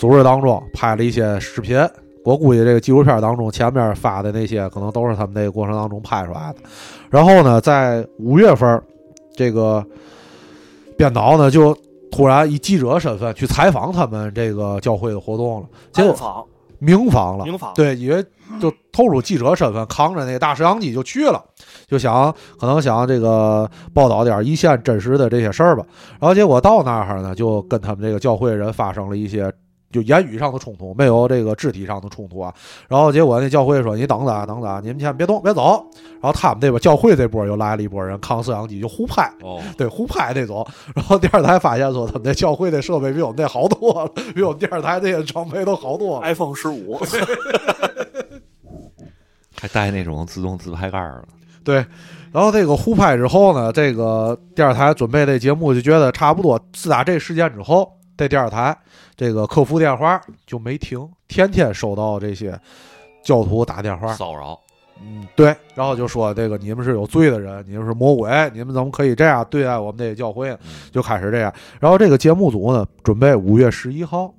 [0.00, 1.78] 组织当中，拍了一些视频。
[2.24, 6.56] 我估计这个纪录片当中前面发的那些，可能都是他们那个过程当中拍出来的。
[7.10, 8.82] 然后呢，在五月份，
[9.36, 9.84] 这个
[10.96, 11.76] 编导呢就
[12.10, 15.66] 突然以记者身份去采访他们这个教会的活动了。
[15.92, 16.12] 结果
[16.86, 17.72] 暗访，民访了，明房。
[17.74, 18.24] 对，因为
[18.60, 21.42] 就透露记者身份，扛着那大摄像机就去了，
[21.86, 25.84] 就想可能想这个报道点一线真实的这些事儿吧。
[26.20, 29.52] 然后结果到那儿呢，就跟他们这个教会人发生了一些
[29.94, 32.52] 就言语上的冲突，没有这个肢体上的冲突啊。
[32.88, 35.86] 然后结果那教会说：“你等着，等着，你们先别动，别走。”
[36.20, 39.32] 然后他们这边教会这波又来了一波人，扛摄像机就互拍。
[39.42, 40.66] 哦，对，互拍那种。
[40.96, 46.26] 然后电视台发现说，他们那教会的设备比我们那好多了，比我们电视台这些装备都好多了。
[46.26, 46.98] iPhone 十五，
[49.60, 51.24] 还带那种自动自拍杆儿了。
[51.62, 51.76] 对，
[52.30, 56.60] 然后这个互拍之后呢，这个电视台准备这节目就觉得差不多。
[56.74, 58.76] 自打这事件之后，这电视台
[59.16, 62.58] 这个客服电话就没停，天天收到这些
[63.22, 64.12] 教徒打电话。
[64.14, 64.58] 骚扰，
[65.00, 70.56] 嗯，对，然后就说这个你们是有罪的人，你们是魔鬼，你们怎么可以这样对待我们这些教会
[70.90, 71.52] 就开始这样。
[71.80, 74.32] 然后这个节目组呢，准备五月十一号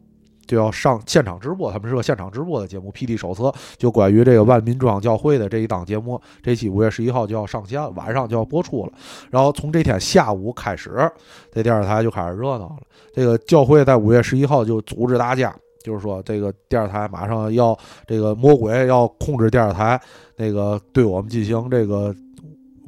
[0.47, 3.43] 就要上现场直播，他们是个现场直播的节目，《PD 手册》
[3.77, 8.91] 就关于这个万民庄教会的这一档节目，这期五月十一号就要上线，晚上就要播出了。
[9.29, 11.11] 然后从这天下午开始，
[11.51, 12.77] 这电视台就开始热闹了。
[13.13, 15.55] 这个教会在五月十一号就组织大家。
[15.83, 17.77] 就是说，这个电视台马上要
[18.07, 20.01] 这个魔鬼要控制电视台，
[20.35, 22.11] 那个对我们进行这个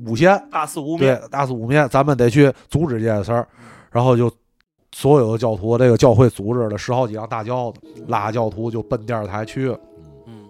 [0.08, 3.48] 诬陷，大肆污蔑，大肆污蔑，咱们得去阻止这件事儿。
[3.92, 4.32] 然后就
[5.00, 9.80] 所有的教徒，这个教会组织了十好几辆大轿子，拉教徒就奔电视台去了。
[10.26, 10.50] 嗯，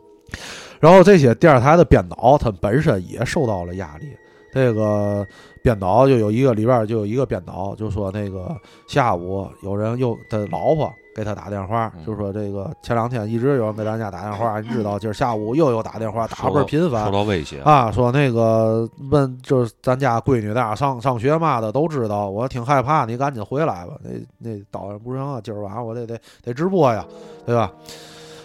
[0.79, 4.07] 然后这些电视台的编导，他本身也受到了压力。
[4.53, 5.27] 这个
[5.67, 8.55] 编导就有一个里边就有一个编导，就说那个
[8.87, 17.11] 下午有人又他老婆给他打电话，嗯就说这个前两天一直有人给咱家打电话，你知道今儿下午又有打电话，打倍儿频繁受。
[17.11, 23.91] 到威胁，啊，说那个问就是咱家闺女在哪上上学嘛的都知道，我挺害怕，你赶紧回来吧。
[24.01, 27.05] 那那导演不行啊，今儿晚上我得得得直播呀，
[27.45, 27.69] 对吧？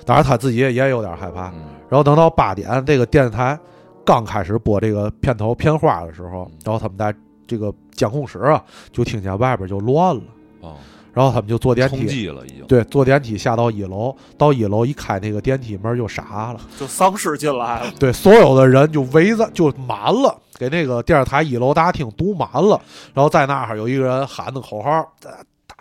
[0.05, 1.51] 当然他自己也也有点害怕。
[1.51, 3.57] 嗯然后等到八点，这个电视台
[4.05, 7.15] 刚开始播这个片头片花的时候嗯，然后他们在
[7.47, 10.23] 这个监控室啊，就听见外边就乱了，
[10.63, 10.75] 啊，
[11.13, 12.27] 然后他们就坐电梯。
[12.29, 12.67] 了已经。
[12.67, 22.81] 对，坐电梯下到一楼，到一楼一开那个电梯门就傻了，就丧尸进来了，对，所有的人就围着就满了，给那个电视台一楼大厅堵满了，
[23.13, 24.91] 然后在那儿有一个人喊的口号
[25.21, 25.31] ：“打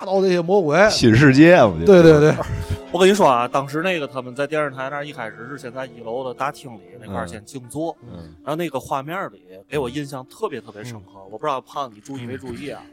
[0.05, 2.35] 倒那些魔鬼！”新世界，我觉得对对对，
[2.91, 11.19] 我跟你说啊，当时那个他们在电视台那儿一开始是先在一楼的大厅里那块先静坐，嗯然后那个画面里给我印象特别特别深刻。
[11.31, 12.83] 我不知道胖你注意没注意啊？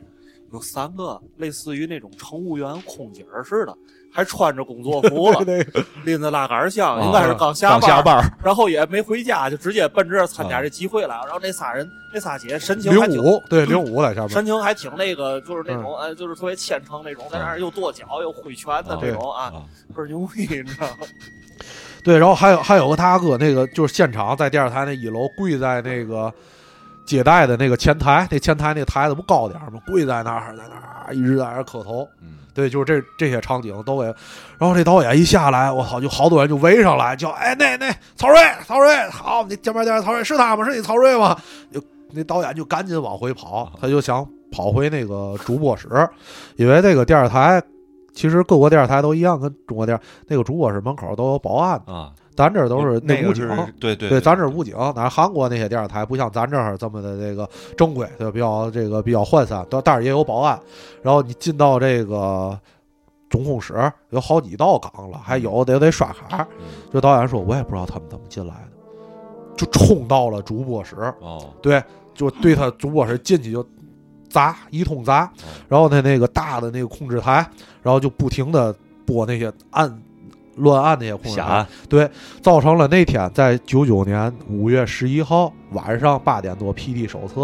[0.52, 3.76] 有三个类似于那种乘务员、空姐儿似的，
[4.18, 5.38] 还穿着工作服了，
[6.04, 11.22] 拎着拉杆箱，啊应该是刚下刚下班，然后也没回家，就直接奔这儿参加啊这集会来了。
[11.26, 19.62] 然后那仨人，那仨姐神情还挺零五对零五在下班，神情还挺那个，就是那种嗯呃，就是特别虔诚那种，在那儿又跺脚又挥拳的这种啊，啊，
[19.94, 21.06] 倍儿牛逼，你知道吗？
[22.02, 26.32] 对，然后还有还有个大哥，那个就是现场在电视台那一楼跪在那个
[27.06, 29.80] 接待的那个前台，那前台那台子不高点儿吗？
[29.86, 32.08] 跪在那儿，在那儿一直在那儿磕头。
[32.20, 34.06] 嗯对，就是这这些场景都给。
[34.58, 38.36] 然后这导演一下来，我操，就好多人就围上来叫，哎，那那曹睿，
[38.66, 40.64] 曹睿，好，你前面电视曹睿是他吗？
[40.64, 41.38] 是你曹睿吗？
[41.72, 41.80] 就
[42.10, 45.88] 那导演就赶紧往回跑，他就想跑回那个主播室，
[46.56, 47.62] 因为那个电视台。
[48.14, 53.48] 其实各国电视台都一样，跟中国电视那个主播室门口都有保安，啊，咱这儿都是武警，
[53.80, 60.56] 对对对，咱这儿武警，哪韩国那些电视台不像咱这儿这么的这个正规，对，比较这个比较涣散，但但是也有保安。
[61.02, 62.56] 然后你进到这个
[63.28, 66.46] 总控室，有好几道岗了，还有得得刷卡。
[66.60, 71.82] 嗯这导演说，我也不知道他们怎么进来的，就冲到了主播室，哦，对，
[72.14, 73.66] 就对他主播室进去就
[74.30, 77.44] 砸一通砸哦，然后他那个大的那个控制台，
[77.82, 78.72] 然后就不停的
[79.04, 79.90] 播那些按
[80.58, 82.08] 乱按那些控制台对，
[82.42, 87.40] 造成了那天在九九年五月十一号晚上八点多，《PD 手册》，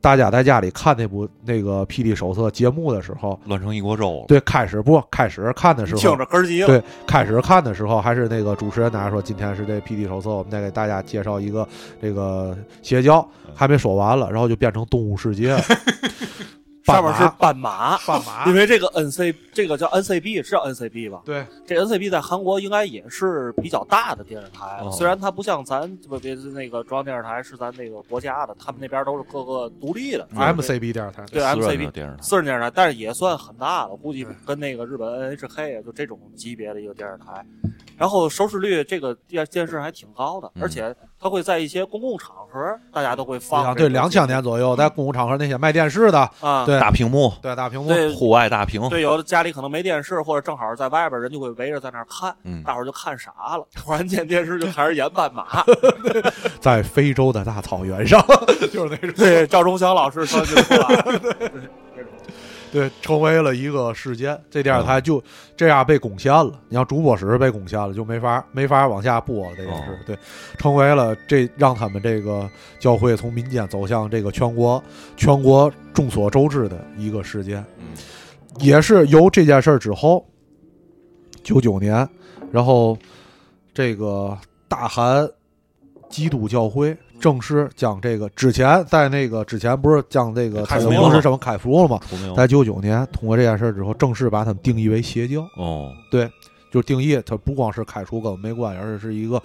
[0.00, 4.24] 大家在家里看那部那个《PD 手册》节目的时候，乱成一锅粥了。
[4.28, 6.66] 对，开始不开始看的时候听候，着根儿急了。
[6.66, 11.66] 对，开始看的时候还是那个主持人大家说，今天是这《PD 手册》，我们再给大家介绍一个
[12.02, 15.62] 这个邪教，还没说完了，然后就变成动物世界了，
[16.84, 21.22] 上面是斑斑马，斑马因，为这个 NC 这个叫 NCB 是叫 NCB 吧？
[21.24, 37.44] 对，这 NCB 在韩国应该也是比较大的电视台，哦虽然它不像咱不别是那个中央电视台是咱那个国家的，他们那边都是各个独立的 MCB 电视台，对 MCB 的电视台，私人电视台，但是也算很大了，估计跟那个日本 NHK 啊就这种级别的一个电视台。
[37.96, 40.94] 然后收视率这个电电视还挺高的，嗯而且
[41.24, 43.74] 它会在一些公共场合，大家都会放这个。
[43.76, 53.66] 对，两千年左右，在公共场合那些卖电视的，啊，对大屏幕，对大屏幕，对户外大屏，对，有的家里可能没电视，或者正好在外边，人就会围着在那儿看，嗯，大伙儿就看傻了。
[53.74, 55.64] 突然间电视就开始演斑马，
[56.60, 58.22] 在非洲的大草原上，
[58.70, 61.50] 就是那种对，赵忠祥老师说句话， 对，
[63.02, 64.38] 成为了一个事件。
[64.50, 65.22] 这电视台就
[65.56, 66.52] 这样被攻陷了。
[66.68, 69.56] 你像主播室被攻陷了，就没法没法往下播了。
[69.56, 70.18] 这件事，哦对，
[70.58, 72.48] 成为了这让他们这个
[72.78, 74.82] 教会从民间走向这个全国
[75.16, 77.64] 全国众所周知的一个事件。
[77.78, 77.86] 嗯
[78.60, 80.24] 也是由这件事儿之后，
[81.42, 82.08] 九九年，
[82.52, 82.96] 然后
[83.74, 85.28] 这个大韩
[86.08, 92.00] 基督教会正式将这个之前在那个之前不是将这个开除了吗牧师什么开除了吗？
[92.36, 95.92] 在九九年通过这件事儿之后，正式把他们定义为邪教，哦，
[96.70, 99.40] 就定义他不光是开除跟我们没关系，而且是一个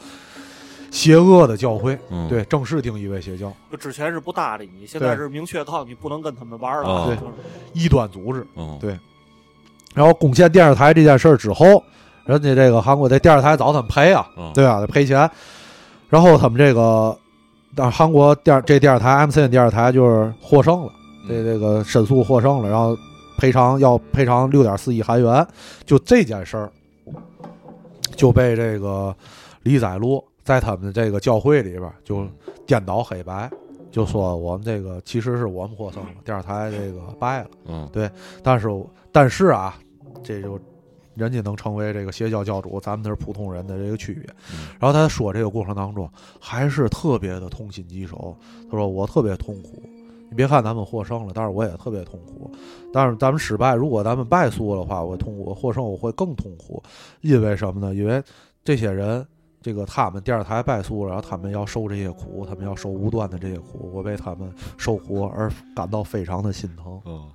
[0.89, 1.95] 邪恶的教会。
[2.09, 6.89] 嗯，对，正式定义为邪教，就之前是不搭理你，现在是明确告诉你不能跟他们玩了。
[6.89, 7.31] 哦对就是
[7.73, 8.45] 异端组织。
[8.55, 8.97] 嗯，对
[9.93, 11.83] 然后攻陷电视台这件事儿之后，
[12.25, 14.79] 人家这个韩国这电视台找他们赔啊，嗯对吧？
[14.79, 15.29] 得赔钱。
[16.09, 17.15] 然后他们这个，
[17.81, 20.91] 但是韩国电这电视台 MCN 电视台就是获胜了，
[21.29, 22.93] 这这个申诉获胜了，然后
[23.37, 25.47] 赔偿要赔偿六点四亿韩元。
[25.85, 26.69] 就这件事儿，
[28.17, 29.15] 就被这个
[29.63, 32.27] 李宰禄在他们这个教会里边就
[32.67, 33.49] 颠倒黑白，
[33.89, 37.47] 就说我们这个其实是我们获胜了，电视台这个败了。
[37.65, 38.11] 嗯对
[38.43, 38.67] 但是
[39.09, 39.73] 但是啊，
[40.21, 40.59] 这就
[41.15, 44.23] 人家能成为这个邪教教主，咱们那是普通人的这个区别。
[44.51, 48.35] 嗯然后他说这个过程当中，还是特别的痛心疾首。
[48.69, 49.81] 他说我特别痛苦，
[50.29, 52.51] 你别看咱们获胜了，但是我也特别痛苦。
[52.93, 56.81] 但是咱们失败，如果咱们败诉的话，我痛苦；获胜我会更痛苦。
[57.21, 57.93] 因为什么呢？
[57.93, 58.23] 因为
[58.63, 59.25] 这些人。
[59.61, 67.01] 这个他们电视台败诉了，然后他们要受这些苦，他们要受无端的这些苦，我为他们受苦而感到非常的心疼。
[67.05, 67.29] 嗯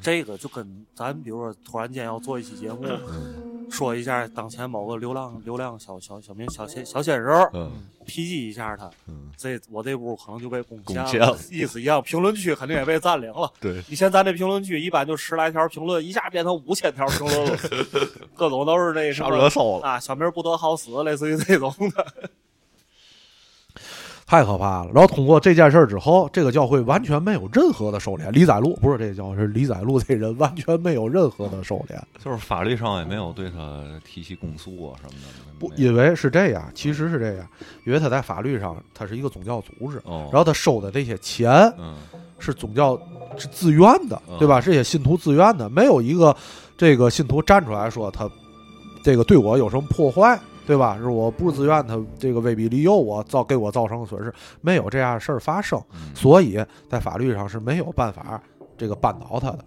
[0.00, 3.56] 这个就跟咱比如说突然间要做一期节目，嗯。
[3.70, 7.70] 说一下当前某个流浪流浪小小小明小鲜小鲜肉，嗯。
[8.06, 12.02] 抨击一下他，嗯，这我这屋可能就被攻陷了意思一样。
[12.02, 13.52] 评论区肯定也被占领了。
[13.60, 17.58] 对，以前咱这评论区一般就十来条评论，一下变成五千条评论了，
[18.34, 22.06] 各种都是那什上么热搜了，啊，小明不得好死，类似于这种的。
[24.28, 24.90] 太可怕了。
[24.94, 28.30] 然后通过这件事儿之后，这个教会完全没有任何的收敛。
[28.30, 31.98] 李载禄不是这个教会，是李载禄这人完全没有任何的收敛。
[32.22, 37.48] 就是法律上也没有对他提起公诉啊什么的，不，因为是这样，其实是这样，
[37.86, 41.94] 因为他在法律上他是一个宗教组织，哦，然后他收的这些钱嗯
[42.38, 43.00] 是宗教
[43.38, 44.60] 是自愿的，对吧？
[44.60, 46.36] 嗯这些信徒自愿的，没有一个
[46.76, 48.28] 这个信徒站出来说他
[49.02, 50.38] 这个对我有什么破坏。
[50.68, 50.98] 对吧？
[50.98, 55.82] 是我不自愿，他这个威逼利诱我造给我造成的损失，没有这样的事儿发生。
[55.94, 58.38] 嗯，所以在法律上是没有办法
[58.76, 59.64] 这个扳倒他的，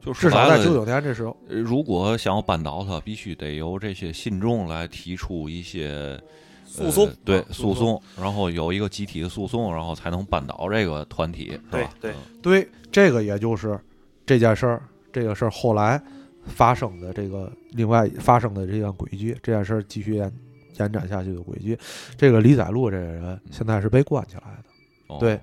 [0.00, 6.18] 就是至少在九九年这时候，呃如果想要扳倒他，必须得由这些信众来提出一些
[6.64, 11.90] 诉讼呃对诉讼，然后有一个集体的诉讼，然后才能扳倒这个团体，是吧？
[12.00, 13.78] 对对这个也就是
[14.24, 16.02] 这件事儿，这个事儿后来
[16.46, 20.32] 发生的这个另外发生的这样轨迹，这件事儿继续延
[20.78, 21.78] 延展下去的轨迹。
[22.16, 24.64] 这个李载禄这个人现在是被关起来的，
[25.08, 25.40] 哦对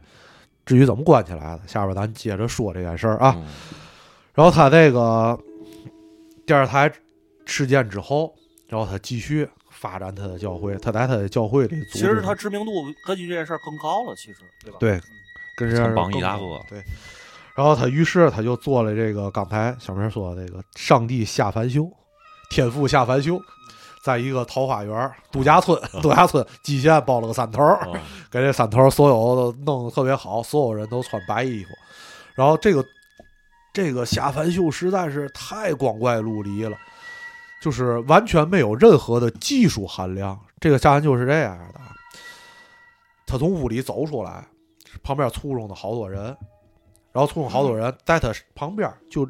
[0.65, 3.35] 至于怎么关起来的，下边咱接着说这件事儿啊。
[3.37, 3.45] 嗯
[4.35, 5.39] 然后他这个
[6.43, 6.91] 电视台
[7.45, 8.33] 事件之后，
[8.67, 12.71] 然后他继续发展他的教会，他在他的教会里其实他知名度
[13.05, 14.77] 根据这件事儿更高了，其实对吧？
[14.79, 14.99] 对
[15.55, 16.81] 跟人家榜一大哥对。
[17.55, 21.87] 然后他于是他就做了这个刚才小明说的这个上帝下凡修，
[22.49, 23.39] 天父下凡修，
[24.03, 27.95] 在一个桃花源度假村，度假村蓟县包了个山头，哦
[28.31, 31.69] 给这山头所有的弄得特别好，所有人都穿白衣服，
[32.33, 32.83] 然后这个
[33.71, 36.75] 这个下凡秀实在是太光怪陆离了，
[37.61, 40.39] 就是完全没有任何的技术含量。
[40.59, 41.93] 这个下凡秀是这样的，啊，
[43.27, 44.43] 他从屋里走出来，
[45.03, 46.35] 旁边簇拥的好多人，
[47.13, 49.25] 然后簇拥好多人，在他旁边就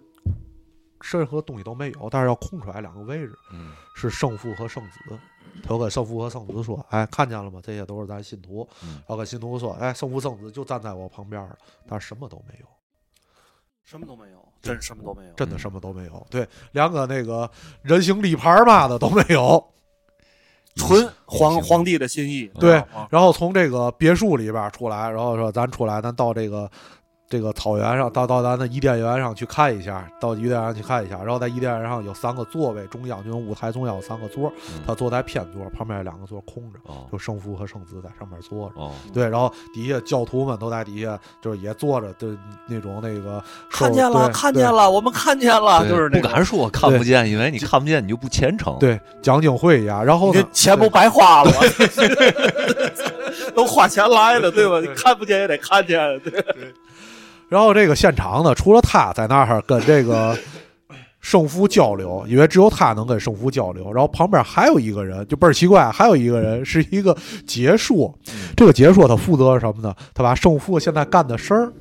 [1.11, 5.19] 任何东西都没有，但是要空出来两个位置，嗯是圣父和圣子。
[5.61, 7.59] 他就跟圣父和圣子说：“哎，看见了吗？
[7.61, 11.55] 这些都是咱信徒。”嗯然后跟信徒说：“哎，圣父圣子就站在我旁边了，
[11.87, 12.65] 但是什么都没有，
[13.83, 15.33] 什么都没有，真什么都没有。
[15.33, 16.25] 真的什么都没有。
[16.31, 17.47] 对，连个那个
[17.83, 19.63] 人形立牌嘛的都没有。
[20.75, 22.47] 纯皇皇帝的心意。
[22.59, 26.69] 对啊然后从这个别墅里边出来，然后说咱出来，咱到这个
[27.33, 38.79] 这个草原上，到到咱的伊甸园上去看一下，到伊甸园去看一下，然后在伊甸园上有三个座位，中央就用舞台中央有三个座，嗯他坐在偏座，旁边有两个座空着，哦就圣父和圣子在上面坐着。
[38.79, 42.27] 哦，对，然后底下教徒们都在底下，就是也坐着，就
[42.67, 48.77] 那种那个看见了，对对看见了，我们看见了，就是那不敢说看不见，因为你看不见你就不虔诚。
[48.77, 50.05] 对讲经会一样。
[50.05, 51.51] 然后钱不白花了，
[53.55, 54.79] 都花钱来的，对吧？
[54.79, 56.45] 你看不见也得看见，对。
[57.53, 60.35] 然后这个现场呢，除了他在那儿跟这个
[61.21, 63.93] 圣父交流，因为只有他能跟圣父交流。
[63.93, 68.11] 然后旁边还有一个人，就倍儿奇怪，还有一个人是一个解说。
[68.57, 69.93] 这个解说他负责什么呢？
[70.15, 71.71] 他把圣父现在干的事儿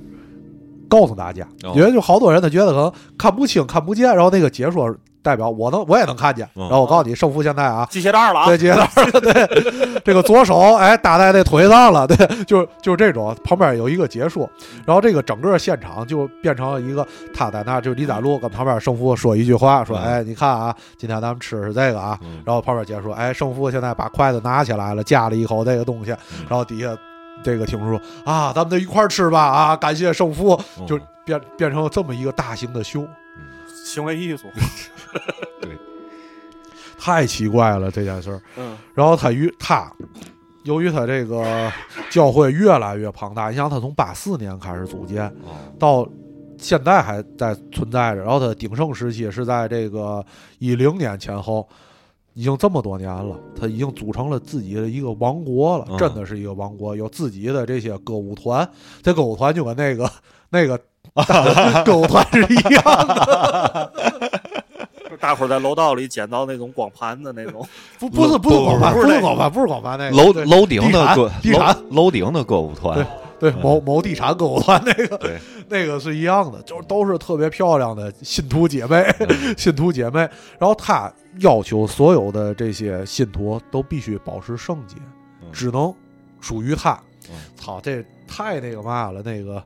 [0.91, 1.43] 告诉大家。
[1.65, 6.49] 哦因为就好多人他觉得可能看不清、看不见，然后那个解说代表我能我也能看见。
[6.55, 6.63] 嗯。
[6.63, 7.87] 然后我告诉你，胜负现在啊。
[7.91, 8.47] 系鞋带了啊。
[8.47, 8.59] 对，！
[8.59, 14.49] 接到了，对，这个左手哎搭在那腿上了，对，就就是这种，旁边有一个解说，
[14.85, 20.03] 然后这个整个现场就变成了一个他在那，就李载璐跟旁边胜负说一句话，说，嗯。
[20.03, 22.43] 哎，你看啊，今天咱们吃是这个啊，嗯。
[22.45, 26.47] 然后旁边解说，哎，胜负现在把筷子拿起来了，夹了一口这个东西，嗯。
[26.49, 26.97] 然后底下
[27.43, 30.87] 这个听众说啊，咱们就一块儿吃吧，啊，感谢圣父，嗯。
[30.87, 33.05] 就变变成了这么一个大型的秀，
[33.85, 34.47] 行为艺术，
[35.61, 35.77] 对
[36.99, 38.41] 太奇怪了这件事儿。
[38.57, 39.93] 嗯，然后他与他，
[40.65, 41.71] 由于他这个
[42.11, 46.09] 教会越来越庞大，你想他从八四年开始组建，哦到
[46.59, 50.25] 现在还在存在着，然后他鼎盛时期是在这个
[50.59, 51.69] 一零年前后。
[52.35, 58.67] 已经这么多年了，他已经组成了自己的一个王国了，嗯真的是一个王国，有自己的这些歌舞团。
[59.03, 60.11] 这歌舞团就跟那个
[60.49, 60.81] 那个
[61.85, 63.93] 歌舞团是一样的，
[65.11, 67.67] 就大伙儿在楼道里捡到那种光盘的那种，
[67.99, 72.97] 不不是不是广盘，不是光盘不是广盘，那个楼楼顶的歌地产楼楼顶的歌舞团，
[73.39, 75.39] 对对某某地产歌舞团那个对，
[75.69, 79.05] 那个是一样的，就是都是特别漂亮的信徒姐妹，
[79.59, 80.21] 信徒姐妹。
[80.59, 84.97] 然后他要求所有的这些信徒都必须保持圣洁，
[85.43, 85.93] 嗯只能
[86.41, 86.93] 属于他
[87.29, 87.35] 嗯。
[87.57, 89.63] 操，这太那个嘛了，那个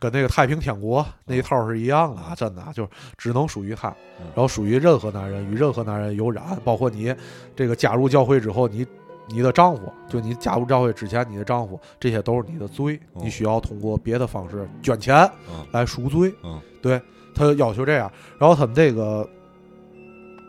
[0.00, 7.14] 跟那个太平天国那一套是一样的啊，真的啊就是只能属于他，嗯然后属于任何男人，与任何男人有染，包括你
[7.54, 8.84] 这个加入教会之后，你。
[9.32, 15.14] 你的丈夫，就你加入教会之前，你的丈夫，这些都是你的罪，哦你需要通过别的方式捐钱
[15.48, 16.34] 嗯来赎罪。
[16.42, 17.00] 嗯，对
[17.32, 18.10] 他要求这样。
[18.40, 19.24] 然后他们这个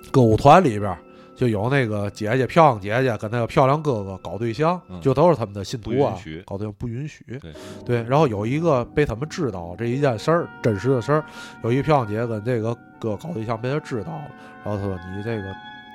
[0.10, 0.97] 歌舞团里边
[1.42, 6.16] 就有那个姐姐漂亮姐姐跟那个漂亮哥哥搞对象，嗯就都是他们的信徒啊
[6.46, 7.26] 搞对象不允许。
[7.42, 7.52] 对
[7.84, 11.26] 对，然后有一个被他们知道这一件事儿，真实的事儿，
[11.64, 14.26] 有一个漂亮姐姐跟这个哥搞对象被他知道了，
[14.64, 15.52] 然后他说你这个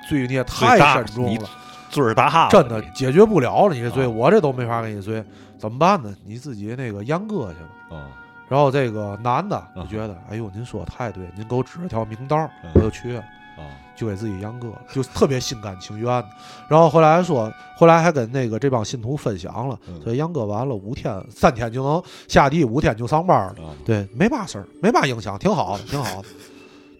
[0.09, 1.49] 罪孽太大深重了。
[1.89, 5.23] 罪儿大了，真的解决不了了，你这罪，啊我这都没法给你罪，
[5.57, 6.13] 怎么办呢？
[6.25, 7.97] 你自己那个阉割去吧。
[7.97, 8.11] 啊，
[8.49, 12.37] 然后这个男的就觉得，哎呦，您说的太对，您给我指了条明道
[12.73, 13.21] 我就去了，
[13.55, 13.63] 啊，
[13.97, 16.27] 就给自己阉割了，就特别心甘情愿的。
[16.69, 23.63] 然后后来说，后来还跟那个这帮信徒分享了，嗯所以阉割完了五天、三天就能下地，五天就上班了。
[23.63, 26.27] 啊，对，没嘛事儿，没嘛影响，挺好的，挺好的，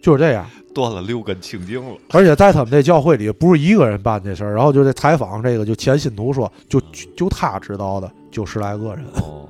[0.02, 0.44] 就是这样。
[0.74, 4.54] 断了六根清净了，而且在他们这教会里，不是一个人办这事儿。
[4.54, 9.48] 然后就这采访这个，就前信徒说，就就就他知道的，就十来个人，哦，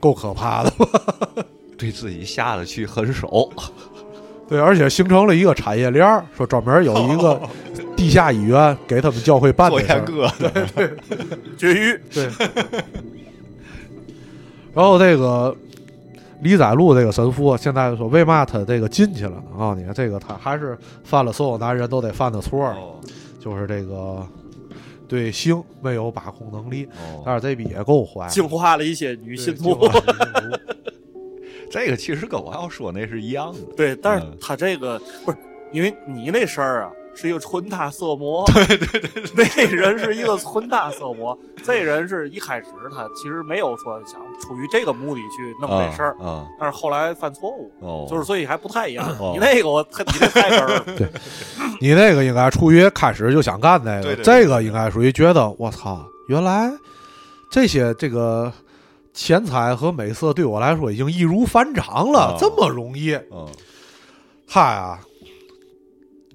[0.00, 0.88] 够可怕的吧。
[1.78, 3.48] 对自己下得去狠手，
[4.48, 7.40] 对，而且形成了一个产业链儿，说专门有一个
[7.96, 10.66] 地下医院给他们教会办做这事阉儿。
[10.74, 10.90] 对，
[11.58, 12.28] 绝育，对。
[14.72, 15.56] 然后这个
[16.42, 19.42] 李载禄这个神父现在说，为嘛他这个进去了呢？
[19.54, 22.72] 我告诉你，这个他还是犯了所有男人都得犯的错
[23.40, 24.24] 就是这个
[25.08, 26.84] 对性没有把控能力。
[26.84, 29.76] 哦，但是这逼也够坏的，净化了一些女对信徒。
[31.76, 35.36] 这个其实跟我要说那是一样的，对，但是嗯他这个不是
[35.72, 38.46] 因为你那事儿啊，是一个纯大色魔。
[38.54, 49.06] 对对对 那人是一个纯大色魔，这人是一开始他其实没有说想出于这个目的去弄这事儿，啊，但是后来犯错误，哦，就是所以还不太一样。
[49.18, 51.06] 哦你那个我太你这太根儿对。
[51.78, 56.72] 你那个应该出于开始就想干那个，对对对这个应该属于觉得我操，原来
[57.50, 58.50] 这些这个
[59.16, 63.14] 钱财和美色对我来说已经易如反掌了，哦这么容易。
[63.32, 63.48] 嗯
[64.46, 65.00] 他呀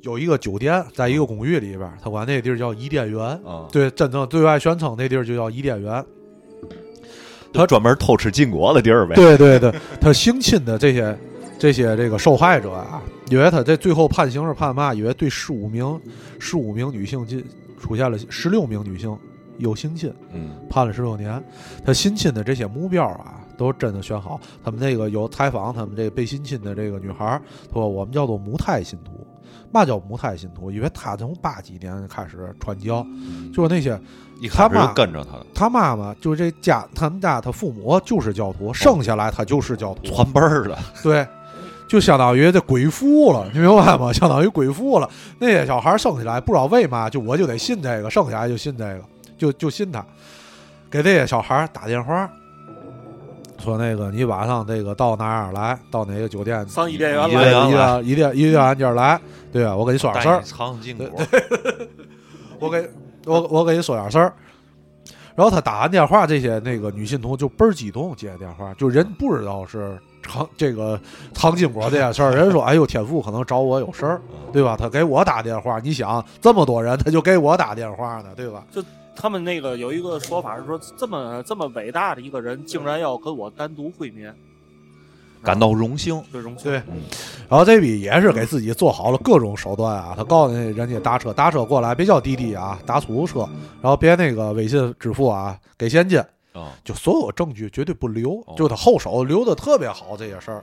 [0.01, 3.21] 有一个酒店，在一个公寓里边儿，他管那地儿叫伊甸园。
[3.45, 6.03] 啊，对，真正对外宣称那地儿就叫伊甸园。
[7.53, 11.17] 他专门偷吃禁果的地儿呗， 对对对，他性侵的这些
[11.59, 14.93] 这些这个受害者啊，因为他这最后判刑是判嘛？
[14.93, 16.01] 因为对十五名
[16.39, 17.45] 十五名女性进
[17.79, 19.15] 出现了十六名女性
[19.61, 21.41] 有性侵，嗯判了十六年。
[21.85, 24.39] 他性侵的这些目标啊，都是真的选好。
[24.63, 27.41] 他们那个有采访他们这个被性侵的这个女孩儿，
[27.71, 29.11] 说我们叫做母胎信徒。
[29.73, 30.69] 嘛叫母胎信徒？
[30.69, 33.07] 因为他从八几年开始传教，
[33.53, 33.97] 就是那些
[34.41, 41.25] 一开始他妈跟着他的，他妈妈就是这家他们家他父母就是教徒，生下来他就是教徒，传辈儿的，对，
[41.87, 44.11] 就相当于这鬼父了，你明白吗？
[44.11, 45.09] 相当于鬼父了。
[45.39, 49.01] 那些小孩生下来不知道为嘛，就我就得信这个，生下来就信这个，
[49.41, 50.05] 就就信他。
[50.87, 52.29] 给这些小孩打电话，
[53.57, 59.19] 说那个你晚上这个到哪儿来，到哪个酒店，上伊甸园来伊甸伊甸伊甸园来，
[59.51, 61.09] 对啊，我给你说点事儿带你，尝尝禁果，
[62.59, 62.87] 我给
[63.25, 64.31] 我我给你说点事儿。
[65.33, 70.99] 然后他打完电话，这些那个女信徒就倍儿激动接电话，就人不知道是藏这个
[71.33, 74.21] 唐金果这件事儿，人说哎呦天父可能找我有事儿，
[74.51, 74.75] 对吧？
[74.77, 78.61] 他给我打电话，你想这么多人，他就给我打电话呢，对吧？
[79.15, 84.35] 他们那个有一个说法是说，这么这么伟大的一个人，竟然要跟我单独会面，
[85.43, 86.21] 感到荣幸。
[86.31, 86.71] 对荣幸。
[86.71, 86.81] 对，
[87.49, 93.39] 然后这笔也是给自己做好了各种手段啊，他告诉人家搭车，搭车过来别叫滴滴啊，打出租车，
[93.81, 96.21] 然后别那个微信支付啊，给现金。
[96.53, 100.61] 啊，就所有证据绝对不留，哦就他后手留的特别好这些事儿。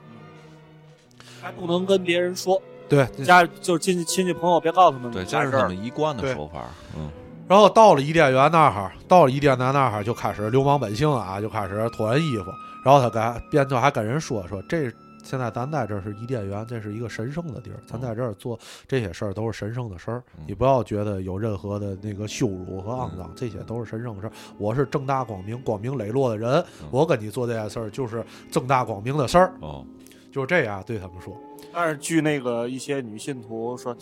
[1.40, 5.44] 还不能跟别人说，对，家就是亲戚亲戚朋友别告诉他们对，这家。
[5.46, 6.66] 是他们一贯的对手法。
[6.94, 7.10] 嗯，
[7.48, 12.50] 然后到了伊甸园那儿，到了伊甸园那儿就开始流氓本性啊，就开始脱人衣服。
[12.84, 14.92] 然后他跟边就还跟人说说，这
[15.24, 24.32] 现在咱在这儿是伊甸园，这是一个神圣的地儿，咱在这儿做这些事儿都是神圣的事儿，嗯你不要觉得有任何的那个羞辱和肮脏，这些都是神圣的事儿。
[24.58, 29.84] 我是正大光明、光明磊落的人嗯，我跟你做这件事儿就是正大光明的事儿，哦，
[30.30, 31.36] 就是这样对他们说。
[31.74, 33.94] 但是据那个一些女信徒说，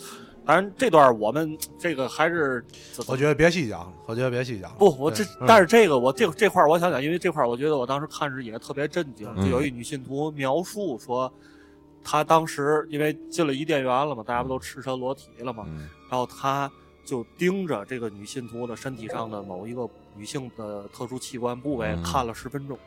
[0.47, 2.63] 当然这段我们这个还是
[3.05, 4.73] 我觉得别细讲了，我觉得别细讲。
[4.75, 11.29] 不，我这但是这个我这这块我想讲，因为这块我觉得我当时看着也特别震惊，嗯就有一女信徒描述说，
[12.01, 16.71] 她当时因为进了伊甸园了嘛，大家不都赤身裸体了嘛，嗯然后她
[17.03, 19.85] 就盯着这个女信徒的身体上的某一个
[20.15, 22.79] 女性的特殊器官部位嗯看了十分钟，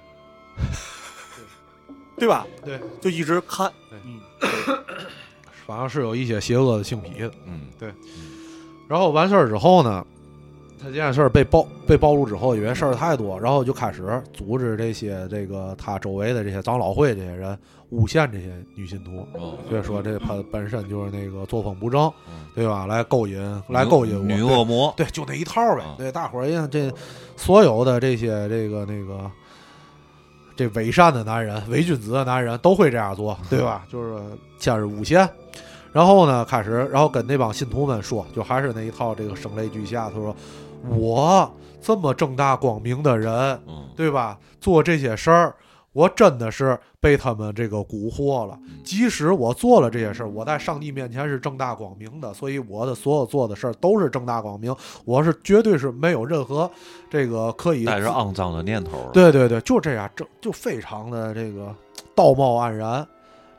[2.17, 2.47] 对吧？
[2.65, 4.21] 对，就一直看，嗯，
[5.71, 7.31] 反正是有一些邪恶的性癖的。
[7.47, 7.95] 嗯，
[8.89, 10.05] 然后完事儿之后呢，
[10.83, 17.57] 他这件事儿被暴被暴露之后，因为事儿太多，然后就开始组织这些这个他周围的这些长老会这些人
[17.91, 22.87] 诬陷这些女信徒，哦，所以说这他本身就是那个作风不正，嗯对吧？
[22.87, 25.95] 来勾引来勾引女恶魔，对，就那一套呗啊。
[25.97, 26.93] 对，大伙儿一样，这
[27.37, 29.31] 所有的这些这个那个
[30.57, 33.87] 这伪善的男人、伪君子的男人都会这样做，对吧？
[33.89, 34.21] 就是
[34.61, 35.29] 先是诬陷，
[35.93, 40.11] 然后呢开始，然后跟那帮信徒们说，就还是那一套这个声泪俱下。
[40.11, 40.37] 他说
[40.89, 41.51] ：“我
[41.81, 43.33] 这么正大光明的人，
[43.67, 44.39] 嗯，对吧？
[44.61, 45.55] 做这些事儿，
[45.93, 48.59] 我真的是被他们这个蛊惑了。
[48.63, 56.69] 嗯即使我做了这些事儿，我在上帝面前是正大光明的，所以我的所有做的事儿都是正大光明，我是绝对是没有任何
[57.09, 61.73] 这个可以带着肮脏的念头，对对对，就这样，正就非常的这个
[62.17, 63.07] 道貌岸然，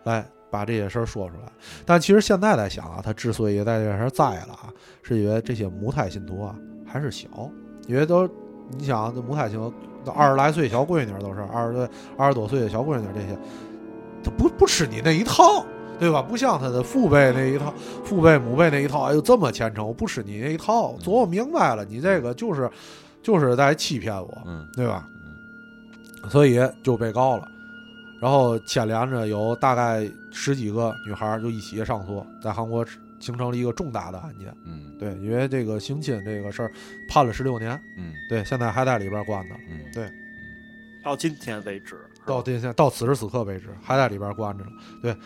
[0.03, 1.51] 来把这些事儿说出来。
[1.85, 4.69] 但其实现在在想啊，他之所以在这事儿栽了啊，
[5.01, 7.27] 是因为这些母胎信徒啊还是小，
[7.87, 8.27] 因为都
[8.77, 9.73] 你想这母胎信徒
[10.05, 13.37] 都二十来岁小闺女儿都是二十岁二十多岁的小闺女儿这些，
[14.23, 15.65] 他不不吃你那一套。
[15.99, 16.19] 对吧？
[16.19, 17.71] 不像他的父辈那一套，
[18.03, 22.67] 父辈母辈那一套，哎呦这么虔诚，我不吃你那一套，琢磨明白了，你这个就是
[23.21, 25.07] 就是在欺骗我，嗯，对吧？
[26.27, 27.47] 所以就被告了，
[28.21, 32.85] 然后牵连着有大概十几个女孩儿就一起上诉，在韩国
[33.19, 34.53] 形成了一个重大的案件。
[34.65, 36.71] 嗯对，因为这个性侵这个事儿
[37.09, 40.07] 判了十六年，嗯对，现在还在里边关着，嗯，对
[41.03, 44.69] 到今天为止，到今天到此时此刻为止还在里边关着呢。
[45.01, 45.17] 对，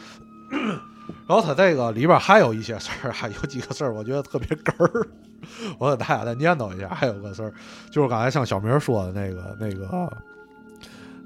[1.28, 5.08] 然后他这个里边还有一些事儿，还有几个事儿，我觉得特别哏儿。
[5.78, 7.54] 我给大家再念叨一下，还有个事儿，
[7.92, 9.86] 就是刚才像小明说的那个那个，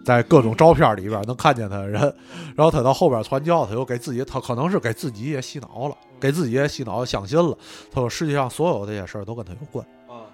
[0.10, 2.02] 在各种照片里边能看见他的人，
[2.58, 7.56] 然后他到后边传教，他又给自己，他可能是给自己也洗脑了，给自己也洗脑相信了。
[7.92, 9.86] 他说世界上所有这些事儿都跟他有关。
[10.08, 10.26] 啊，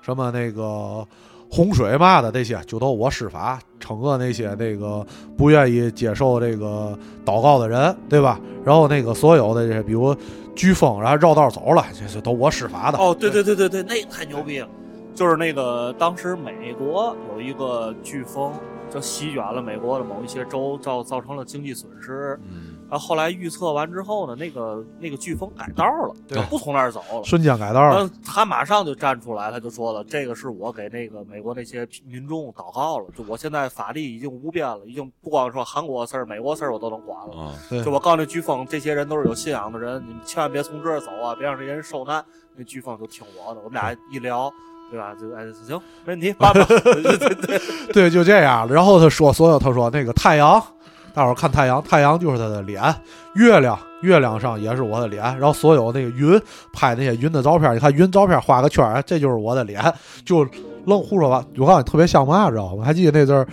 [0.00, 1.04] 什么那个
[1.50, 5.04] 洪水嘛的这些，就都我施法惩恶那些那个
[5.36, 8.40] 不愿意接受这个祷告的人，对吧？
[8.64, 10.14] 然后那个所有的这些，比如
[10.54, 12.98] 飓风，然后绕道走了，这是都我施法的。
[12.98, 14.68] 哦，对对对对对，那太牛逼了！
[15.12, 18.52] 就是那个当时美国有一个飓风，
[18.90, 22.38] 就席卷了美国的某一些州，造造成了经济损失。
[22.50, 27.22] 嗯然后后来预测完之后呢，那个那个飓风改道了，对不从那儿走了。
[27.22, 28.10] 瞬间改道了。
[28.26, 37.54] 他马上就站出来，他就说了：“这个是我给那个美国那些民众祷告了，就我现在法律已经无边了，已经不光说韩国事儿、美国事儿我都能管了。
[37.84, 42.24] 就我告诉那飓风，这些人都是有信仰的人，你们千万别从这儿走啊，别让这些人受难。
[42.56, 44.52] 那飓风就听我的，我们俩一聊，
[44.90, 45.14] 对吧？
[45.18, 46.64] 就哎行，没问题，办吧。
[46.64, 47.60] 对对对，
[47.92, 48.68] 对，就这样。
[48.70, 50.60] 然后他说，所有他说那个太阳，
[51.14, 52.82] 大伙儿看太阳，太阳就是他的脸；
[53.34, 55.22] 月亮，月亮上也是我的脸。
[55.38, 56.40] 然后所有那个云
[56.72, 59.82] 拍那些云的照片，你看云照片画个圈儿，这就是我的脸，
[60.24, 60.46] 就
[60.86, 61.44] 愣胡说八。
[61.56, 62.84] 我告诉你，特别像嘛，知道吗？
[62.84, 63.46] 还记得那阵儿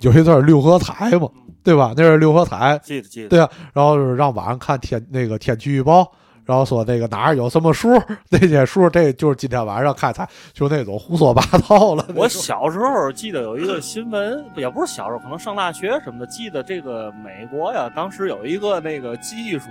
[0.00, 1.28] 有一阵儿六合彩嘛，
[1.62, 1.92] 对吧？
[1.96, 3.28] 那是六合彩，记得记得。
[3.28, 6.10] 对啊，然后是让晚上看天那个天气预报，
[6.44, 7.88] 然后说那个哪儿有什么数，
[8.28, 12.06] 那些数这就是今天晚上看才，就那种胡说八道了。
[12.14, 19.68] 我小时候记得有一个新闻，也不是小时候，可能上大学什么的，记得这个美国呀，当时有一个那个技术。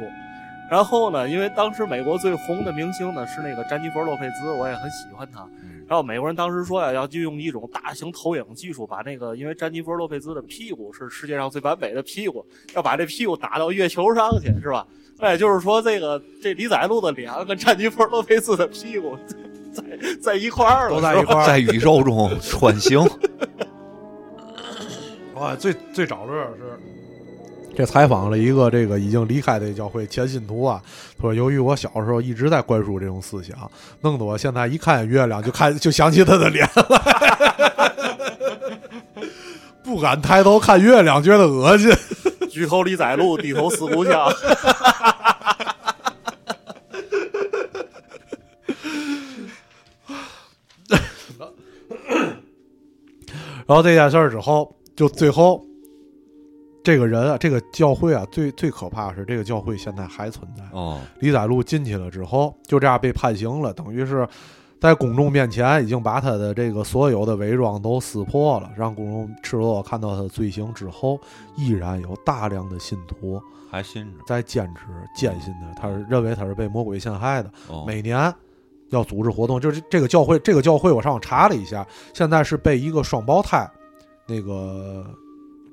[0.72, 5.42] 然后呢，因为当时美国最红的明星呢是那个詹妮弗·洛佩兹，我也很喜欢她。
[5.62, 12.44] 嗯然后美国人当时说呀，要就用一种大型投影技术，把那个因为詹妮弗·洛佩兹的屁股是世界上最完美的屁股，
[12.74, 14.88] 要把这屁股打到月球上去，是吧？
[15.20, 19.18] 哎，就是说这个这李载路的脸跟詹妮弗·洛佩斯的屁股
[19.74, 19.84] 在
[20.22, 21.48] 在一块儿了，都在一块儿。
[21.48, 23.00] 在宇宙中穿行，
[25.36, 26.78] 哇，最最找乐是，
[27.76, 30.82] 这采访了一个这个已经离开的教会前信徒啊，
[31.18, 33.58] 他说由于我小时候一直在灌输这种思想，
[34.02, 37.02] 弄得我现在一看月亮就看就想起他的脸了，
[39.82, 41.90] 不敢抬头看月亮，觉得恶心。
[42.54, 44.32] 举头李载路，低头思故乡。
[53.66, 55.66] 然后这件事儿之后，就最后
[56.84, 60.64] 这个人啊，这个教会啊，最最可怕是这个教会现在还存在。
[60.74, 64.28] 哦，李载路进去了之后，就这样被判刑了，等于是
[64.84, 71.18] 在公众面前已经把他的这个所有的伪装都撕破了，让公众赤裸裸看到他的罪行之后，
[71.56, 73.42] 依然有大量的信徒
[73.72, 74.82] 还信着，在坚持
[75.16, 78.34] 坚信他，他是认为他是被魔鬼陷害的，哦，每年。
[78.90, 83.68] 要组织活动，就是这个教会，这个教会我上网查了一下，现在是被一个双胞胎，
[84.28, 85.04] 那个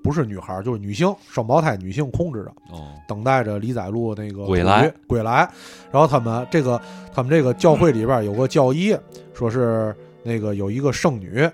[0.02, 4.82] 不是女孩儿，就是女性双胞胎女性控制的，哦，等待着李载禄那个归来。
[4.82, 5.48] 归归来。
[5.90, 6.80] 然后他们这个
[7.12, 8.96] 他们这个教会里边有个教义，
[9.34, 11.48] 说是那个有一个圣女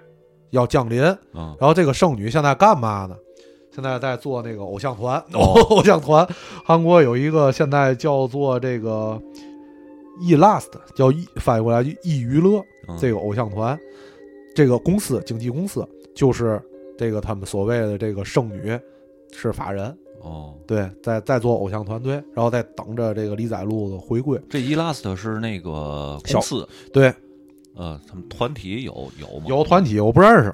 [0.51, 1.03] 要降临，
[1.35, 3.17] 嗯，然后这个圣女现在干嘛呢？
[3.73, 5.53] 现在在做那个偶像团，哦。
[5.69, 6.27] 偶像团。
[6.65, 9.21] 韩国有一个现在叫做这个
[10.23, 12.97] E Last，叫 E 翻译过来就 E 娱乐嗯。
[12.99, 13.79] 这个偶像团，
[14.55, 16.59] 这个公司经纪公司就是
[16.99, 18.79] 这个他们所谓的这个圣女
[19.33, 19.97] 是法人。
[20.23, 24.41] 哦，对，在在做偶像团队，然后在等着这个李载路的回归。
[24.51, 27.15] 这 Elast 是那个小公司，对，
[27.77, 29.45] 呃，他们团体有有吗？
[29.47, 30.53] 有团体我不认识，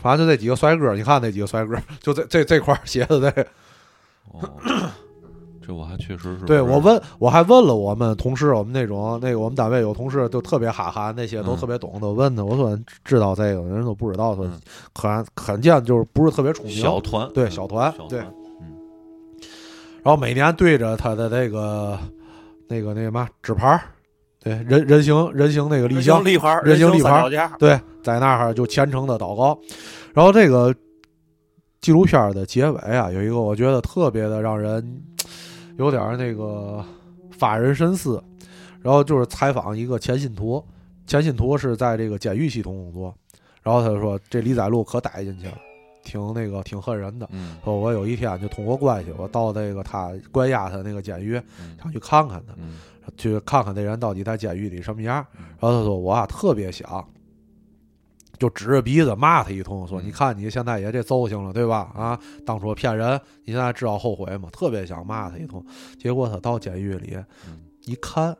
[0.00, 3.46] 反正就这几个帅哥，你看那几个帅哥，就这这这块儿写的这个。
[4.30, 4.48] 哦，
[5.68, 12.74] 这我还确实是对我问，我还问了我们同事，我们那种那个我们单位有同事就特别哈哈，那些都嗯特别懂的，我问的，我说
[13.04, 14.58] 知道这个，人都不知道，说嗯
[14.94, 16.72] 很罕见就是不是特别出名。
[16.74, 18.72] 小团，对嗯小团对小团，嗯，
[20.02, 21.98] 然后每年对着他的那个
[22.66, 23.82] 那个那个嘛纸牌儿，
[24.42, 27.28] 对人人形人形那个立人像，立牌，人形立牌
[27.58, 29.60] 对，在那儿就虔诚的祷告。
[30.14, 30.74] 然后这个
[31.82, 35.02] 纪录片的结尾啊，有一个我觉得特别的让人
[35.78, 36.84] 有点儿那个
[37.30, 38.22] 发人深思。
[38.82, 40.64] 然后就是采访一个前信徒，
[41.06, 43.14] 前信徒是在这个监狱系统工作，
[43.62, 45.58] 然后他就说这李载禄可逮进去了，
[46.04, 47.28] 挺那个挺恨人的。
[47.32, 52.52] 嗯说我有一天就通过关系，我到那个他关押他那个监狱，嗯想去看看他。
[52.58, 52.76] 嗯
[53.16, 55.46] 去看看那人到底在监狱里什么样嗯。
[55.58, 57.02] 然后他说：“我啊特别想，
[58.38, 61.90] 就指着鼻子骂他一通，说嗯你看你现在也这揍性了，对吧？
[61.94, 64.48] 啊，当初骗人，你现在知道后悔吗？
[64.52, 65.64] 特别想骂他一通。
[65.98, 67.16] 结果他到监狱里
[67.46, 68.36] 嗯，一看，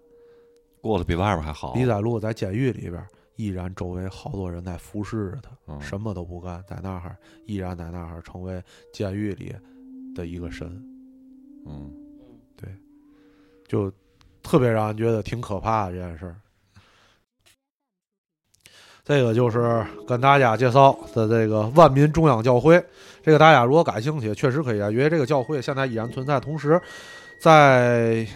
[0.81, 1.75] 过得比外边还好。
[1.75, 3.05] 李在禄在监狱里边，
[3.37, 7.17] 依然周围好多人在服侍着他，嗯什么都不干，在那儿
[7.47, 8.63] 依然在那儿成为
[8.93, 9.55] 监狱里
[10.15, 10.69] 的一个神。”
[11.67, 11.93] 嗯
[12.57, 12.71] 对
[13.67, 13.93] 就
[14.43, 16.41] 特别让人觉得挺可怕的这件事儿。
[19.09, 22.79] 这个就是跟大家介绍的这个万民中央教会，
[23.23, 26.79] 这个大家如果感兴趣，确实可以啊，因为这个教会现在依然存在，同时
[27.41, 28.27] 在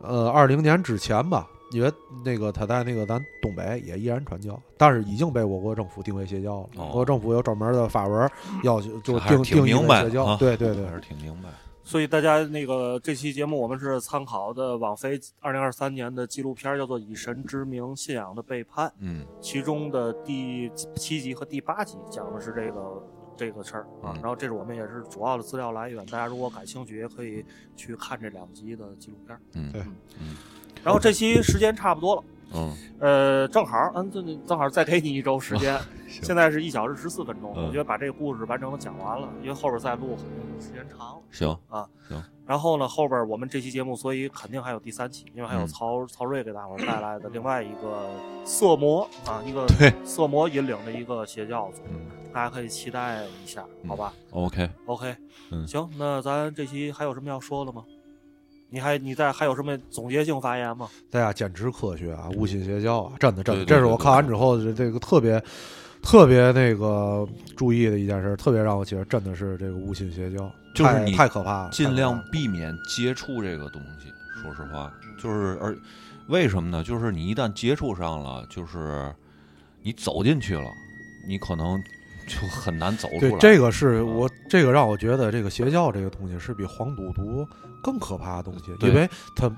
[0.00, 1.90] 呃二零年之前吧，因为
[2.24, 6.68] 那个他在那个咱东北也依然传教，但是已经被我国政府定为邪教了。
[6.76, 8.30] 哦我国政府有专门的发文
[8.62, 10.24] 要求，就定定义邪教。
[10.24, 11.48] 啊对对对还，是挺明白。
[11.88, 23.02] 所以大家那个这期节目我们是参考的网飞二零二三年的纪录片，叫做《以神之名：信仰的背叛》，嗯其中的第七集和第八集讲的是这个
[23.38, 24.12] 这个事儿啊。
[24.12, 27.42] 嗯然后这是我们也是主要的资料来源，大家如果感兴趣也可以
[27.74, 29.38] 去看这两集的纪录片。
[29.54, 29.80] 嗯对
[30.20, 30.36] 嗯
[30.84, 32.24] 然后这期时间差不多了。
[32.54, 35.78] 嗯，呃，正好，嗯，这正好再给你一周时间。
[36.08, 36.22] 行。
[36.24, 37.66] 现在是一小时十四分钟，嗯。
[37.66, 40.98] 我觉得把这个故事完整的讲完了，因为后边再录肯定时间长。
[40.98, 41.22] 了。
[41.30, 45.66] 行，然后呢，后边我们这期节目，所以肯定还有第三期，因为还有嗯。
[45.66, 48.08] 曹、曹睿给大伙儿带来的另外一个
[48.46, 49.92] 色魔啊，一个对。
[50.04, 52.00] 色魔引领的一个邪教组织，嗯。
[52.32, 55.16] 大家可以期待一下，好吧、，OK，o k
[55.50, 55.66] 嗯。
[55.66, 57.84] 行，那咱这期还有什么要说的吗？
[58.70, 60.88] 你还你在还有什么总结性发言吗？
[61.10, 65.42] 大家坚持科学啊，勿信邪教啊，真的真的，这是我看完之后的这个特别
[66.02, 67.26] 特别那个
[67.56, 74.12] 注意的一件事，特别让我觉得真的是这个勿信邪教，就是你太可怕了，尽量避免接触这个东西。
[74.42, 75.76] 说实话，就是而
[76.28, 76.84] 为什么呢？
[76.84, 79.12] 就是你一旦接触上了，就是
[79.82, 80.70] 你走进去了，
[81.26, 81.82] 你可能
[82.28, 83.20] 就很难走出来。
[83.20, 87.44] 对，这个是嗯我这个让我觉得这个邪教这个东西是比黄赌毒
[87.82, 89.48] 更可怕的东西，因为他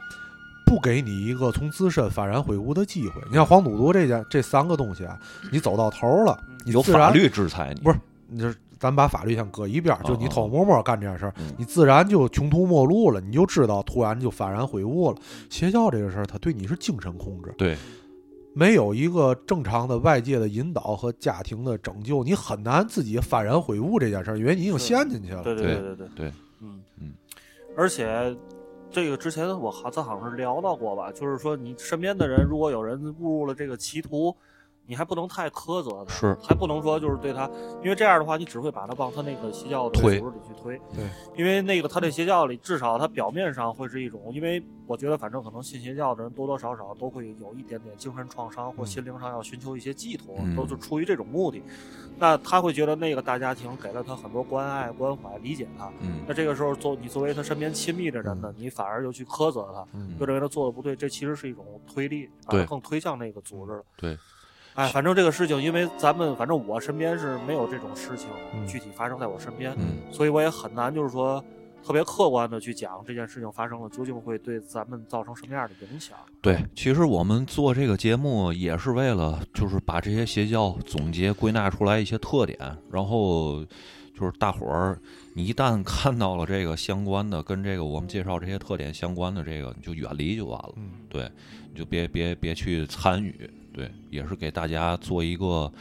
[0.66, 3.20] 不给你一个从自身幡然悔悟的机会。
[3.28, 5.18] 你像黄赌毒这件这三个东西啊，
[5.50, 7.98] 你走到头了，你自然有法律制裁你，不是
[8.28, 15.18] 你就是咱把法律先搁一边儿，就你嗯嗯偷摸摸干这件事儿嗯，你自然就穷途末路了，你就知道突然就幡然悔悟了。
[15.48, 17.76] 邪教这个事儿，它对你是精神控制，对。
[18.52, 25.42] 没有一个正常的外界的引导和家庭的拯救，你很难自己幡然悔悟这件事儿，因为你已经陷进去了。
[25.44, 26.08] 对对对对对。
[26.16, 26.80] 对，嗯。
[26.98, 27.12] 嗯，
[27.80, 28.36] 而且
[28.90, 34.36] 这个之前我好咱好像是聊到过吧，就是说你身边的人如果有人误入了这个歧途，
[34.90, 37.48] 你还不能太苛责他，是还不能说就是对他，
[37.80, 40.76] 因为这样的话你只会把他往他那个邪教的组织里去推。
[40.92, 51.62] 对，因为那个他这邪教里，至少他表面上会是一种，因为我觉得反正可能信邪教的人多多少少都会有一点点精神创伤或嗯心灵上要寻求一些寄托，嗯都是出于这种目的。
[52.18, 55.88] 那他会觉得那个大家庭给了他很多关爱、关怀、理解他。
[56.00, 63.84] 嗯那这个时候，作你作为他身边亲密的人呢，你反而又去苛责他，嗯又认为他做的不对，这其实是一种推力，把对他更推向那个组织了。
[63.96, 64.18] 对，
[64.80, 71.44] 哎，反正这个事情，因为咱们反正我身边是没有这种事情嗯具体发生在我身边，嗯所以我也很难就是说
[71.84, 76.16] 特别客观的去讲这件事情发生了究竟会对咱们造成什么样的影响。
[76.40, 82.58] 对，其实我们做这个节目也是为了，就是把这些邪教总结归纳出来一些特点，
[82.90, 83.64] 然后
[84.18, 84.98] 就是大伙儿，
[85.34, 90.72] 你一旦看到了这个相关的，跟这个我们介绍这些特点相关的这个，你就远离就完了。
[90.76, 91.30] 嗯对，
[91.72, 93.50] 你就别别别去参与。
[93.80, 95.72] 对，也是给大家做一个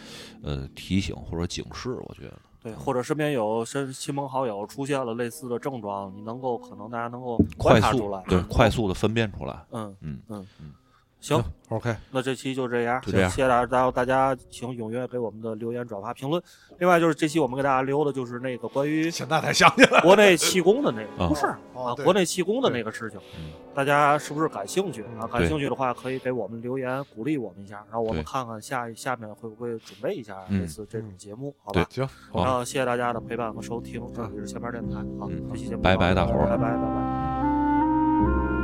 [0.42, 2.34] 呃提醒或者警示，我觉得。
[2.62, 9.66] 对，或者身边有身亲朋好友出现了类似的症状，你能够可能大家能够快速出来，对， 快速的分辨出来。
[9.72, 10.72] 嗯嗯嗯嗯，
[11.20, 13.30] 行，，OK，那这期就这样，就这样。
[13.30, 16.42] 谢谢大家，然后大家请踊跃给我们的留言、转发、评论。
[16.78, 21.28] 另外就是这期我们给大家留的就是那个关于现在才想起来，国内气功的那个，啊。
[21.28, 25.24] 不是啊，国内气功的那个事情嗯，大家是不是感兴趣啊？
[25.24, 30.62] 嗯感兴趣的话，可以给我们留言鼓励我们一下，然后我们看看下下面会不会准备一下嗯。
[30.62, 31.86] 类似这种节目，好吧？
[31.90, 32.46] 行，好。
[32.46, 36.48] 然后谢谢大家的陪伴和收听，这里是前面电台，好嗯，这期节目拜拜大伙儿。
[36.48, 38.59] 拜拜拜拜。